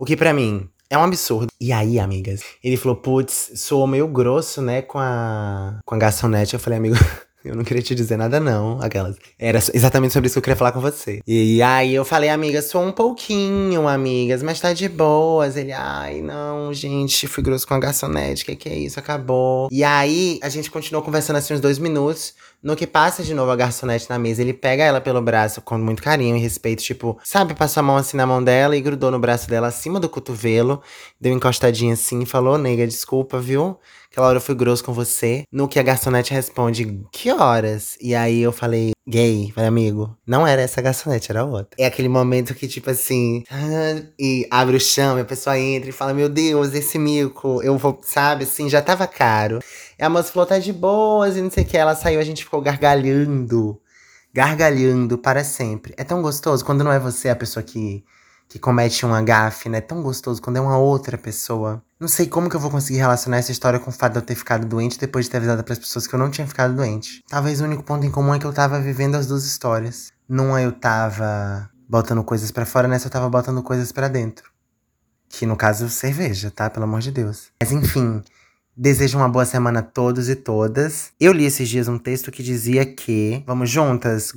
O 0.00 0.04
que 0.06 0.16
pra 0.16 0.32
mim 0.32 0.66
é 0.88 0.96
um 0.96 1.04
absurdo. 1.04 1.48
E 1.60 1.74
aí, 1.74 1.98
amigas, 1.98 2.42
ele 2.64 2.78
falou, 2.78 2.96
putz, 2.96 3.52
soou 3.56 3.86
meio 3.86 4.08
grosso, 4.08 4.62
né, 4.62 4.80
com 4.80 4.98
a, 4.98 5.78
com 5.84 5.94
a 5.94 5.98
garçonete. 5.98 6.54
Eu 6.54 6.60
falei, 6.60 6.78
amigo. 6.78 6.96
Eu 7.44 7.54
não 7.54 7.64
queria 7.64 7.82
te 7.82 7.94
dizer 7.94 8.16
nada, 8.16 8.38
não. 8.38 8.80
Aquelas. 8.82 9.16
Era 9.38 9.58
exatamente 9.72 10.12
sobre 10.12 10.26
isso 10.26 10.34
que 10.34 10.38
eu 10.38 10.42
queria 10.42 10.56
falar 10.56 10.72
com 10.72 10.80
você. 10.80 11.20
E 11.26 11.62
aí 11.62 11.94
eu 11.94 12.04
falei, 12.04 12.28
amiga, 12.28 12.60
sou 12.60 12.82
um 12.82 12.92
pouquinho, 12.92 13.88
amigas, 13.88 14.42
mas 14.42 14.60
tá 14.60 14.72
de 14.74 14.88
boas. 14.88 15.56
Ele, 15.56 15.72
ai, 15.72 16.20
não, 16.20 16.72
gente, 16.74 17.26
fui 17.26 17.42
grosso 17.42 17.66
com 17.66 17.74
a 17.74 17.78
garçonete, 17.78 18.44
que 18.44 18.54
que 18.54 18.68
é 18.68 18.76
isso? 18.76 18.98
Acabou. 18.98 19.68
E 19.72 19.82
aí 19.82 20.38
a 20.42 20.48
gente 20.50 20.70
continuou 20.70 21.02
conversando 21.02 21.36
assim 21.36 21.54
uns 21.54 21.60
dois 21.60 21.78
minutos. 21.78 22.34
No 22.62 22.76
que 22.76 22.86
passa 22.86 23.22
de 23.22 23.32
novo 23.32 23.50
a 23.50 23.56
garçonete 23.56 24.10
na 24.10 24.18
mesa, 24.18 24.42
ele 24.42 24.52
pega 24.52 24.84
ela 24.84 25.00
pelo 25.00 25.22
braço 25.22 25.62
com 25.62 25.78
muito 25.78 26.02
carinho 26.02 26.36
e 26.36 26.40
respeito, 26.40 26.82
tipo, 26.82 27.18
sabe, 27.24 27.54
passou 27.54 27.80
a 27.80 27.82
mão 27.82 27.96
assim 27.96 28.18
na 28.18 28.26
mão 28.26 28.44
dela 28.44 28.76
e 28.76 28.82
grudou 28.82 29.10
no 29.10 29.18
braço 29.18 29.48
dela 29.48 29.68
acima 29.68 29.98
do 29.98 30.10
cotovelo, 30.10 30.82
deu 31.18 31.32
encostadinha 31.32 31.94
assim 31.94 32.20
e 32.20 32.26
falou: 32.26 32.58
nega, 32.58 32.86
desculpa, 32.86 33.40
viu? 33.40 33.78
Aquela 34.10 34.26
hora 34.26 34.38
eu 34.38 34.42
fui 34.42 34.56
grosso 34.56 34.82
com 34.82 34.92
você. 34.92 35.44
No 35.52 35.68
que 35.68 35.78
a 35.78 35.84
garçonete 35.84 36.34
responde, 36.34 37.06
que 37.12 37.30
horas? 37.30 37.96
E 38.00 38.12
aí 38.12 38.42
eu 38.42 38.50
falei, 38.50 38.90
gay, 39.06 39.52
falei, 39.54 39.68
amigo, 39.68 40.16
não 40.26 40.44
era 40.44 40.60
essa 40.60 40.82
garçonete, 40.82 41.30
era 41.30 41.44
outra. 41.44 41.76
É 41.78 41.86
aquele 41.86 42.08
momento 42.08 42.52
que, 42.52 42.66
tipo 42.66 42.90
assim, 42.90 43.44
e 44.18 44.48
abre 44.50 44.76
o 44.76 44.80
chão 44.80 45.16
e 45.16 45.20
a 45.20 45.24
pessoa 45.24 45.56
entra 45.56 45.88
e 45.88 45.92
fala, 45.92 46.12
meu 46.12 46.28
Deus, 46.28 46.74
esse 46.74 46.98
mico, 46.98 47.62
eu 47.62 47.78
vou, 47.78 48.00
sabe, 48.02 48.42
assim, 48.42 48.68
já 48.68 48.82
tava 48.82 49.06
caro. 49.06 49.60
E 49.96 50.02
a 50.02 50.10
moça 50.10 50.32
falou, 50.32 50.46
tá 50.46 50.58
de 50.58 50.72
boas 50.72 51.36
e 51.36 51.40
não 51.40 51.50
sei 51.50 51.62
o 51.62 51.66
que. 51.66 51.76
Ela 51.76 51.94
saiu, 51.94 52.18
a 52.18 52.24
gente 52.24 52.42
ficou 52.42 52.60
gargalhando. 52.60 53.80
Gargalhando 54.34 55.18
para 55.18 55.44
sempre. 55.44 55.94
É 55.96 56.02
tão 56.02 56.20
gostoso 56.20 56.64
quando 56.64 56.82
não 56.82 56.92
é 56.92 56.98
você 56.98 57.28
a 57.28 57.36
pessoa 57.36 57.62
que 57.62 58.04
que 58.50 58.58
comete 58.58 59.06
um 59.06 59.24
gafe, 59.24 59.68
né? 59.68 59.80
Tão 59.80 60.02
gostoso 60.02 60.42
quando 60.42 60.56
é 60.56 60.60
uma 60.60 60.76
outra 60.76 61.16
pessoa. 61.16 61.80
Não 62.00 62.08
sei 62.08 62.26
como 62.26 62.50
que 62.50 62.56
eu 62.56 62.60
vou 62.60 62.68
conseguir 62.68 62.98
relacionar 62.98 63.36
essa 63.36 63.52
história 63.52 63.78
com 63.78 63.90
o 63.90 63.92
fato 63.92 64.14
de 64.14 64.18
eu 64.18 64.22
ter 64.22 64.34
ficado 64.34 64.66
doente 64.66 64.98
depois 64.98 65.26
de 65.26 65.30
ter 65.30 65.36
avisado 65.36 65.62
para 65.62 65.72
as 65.72 65.78
pessoas 65.78 66.04
que 66.04 66.12
eu 66.12 66.18
não 66.18 66.28
tinha 66.28 66.46
ficado 66.48 66.74
doente. 66.74 67.22
Talvez 67.28 67.60
o 67.60 67.64
único 67.64 67.84
ponto 67.84 68.04
em 68.04 68.10
comum 68.10 68.34
é 68.34 68.40
que 68.40 68.44
eu 68.44 68.52
tava 68.52 68.80
vivendo 68.80 69.14
as 69.14 69.28
duas 69.28 69.44
histórias. 69.44 70.12
Numa 70.28 70.60
eu 70.60 70.72
tava 70.72 71.70
botando 71.88 72.24
coisas 72.24 72.50
para 72.50 72.66
fora, 72.66 72.88
nessa 72.88 73.06
eu 73.06 73.12
tava 73.12 73.30
botando 73.30 73.62
coisas 73.62 73.92
para 73.92 74.08
dentro. 74.08 74.50
Que 75.28 75.46
no 75.46 75.56
caso, 75.56 75.88
cerveja, 75.88 76.50
tá? 76.50 76.68
Pelo 76.68 76.84
amor 76.84 77.00
de 77.00 77.12
Deus. 77.12 77.52
Mas 77.62 77.70
enfim, 77.70 78.20
Desejo 78.76 79.18
uma 79.18 79.28
boa 79.28 79.44
semana 79.44 79.80
a 79.80 79.82
todos 79.82 80.30
e 80.30 80.34
todas. 80.34 81.10
Eu 81.20 81.32
li 81.32 81.44
esses 81.44 81.68
dias 81.68 81.86
um 81.86 81.98
texto 81.98 82.30
que 82.30 82.42
dizia 82.42 82.86
que. 82.86 83.42
Vamos 83.46 83.68
juntas? 83.68 84.22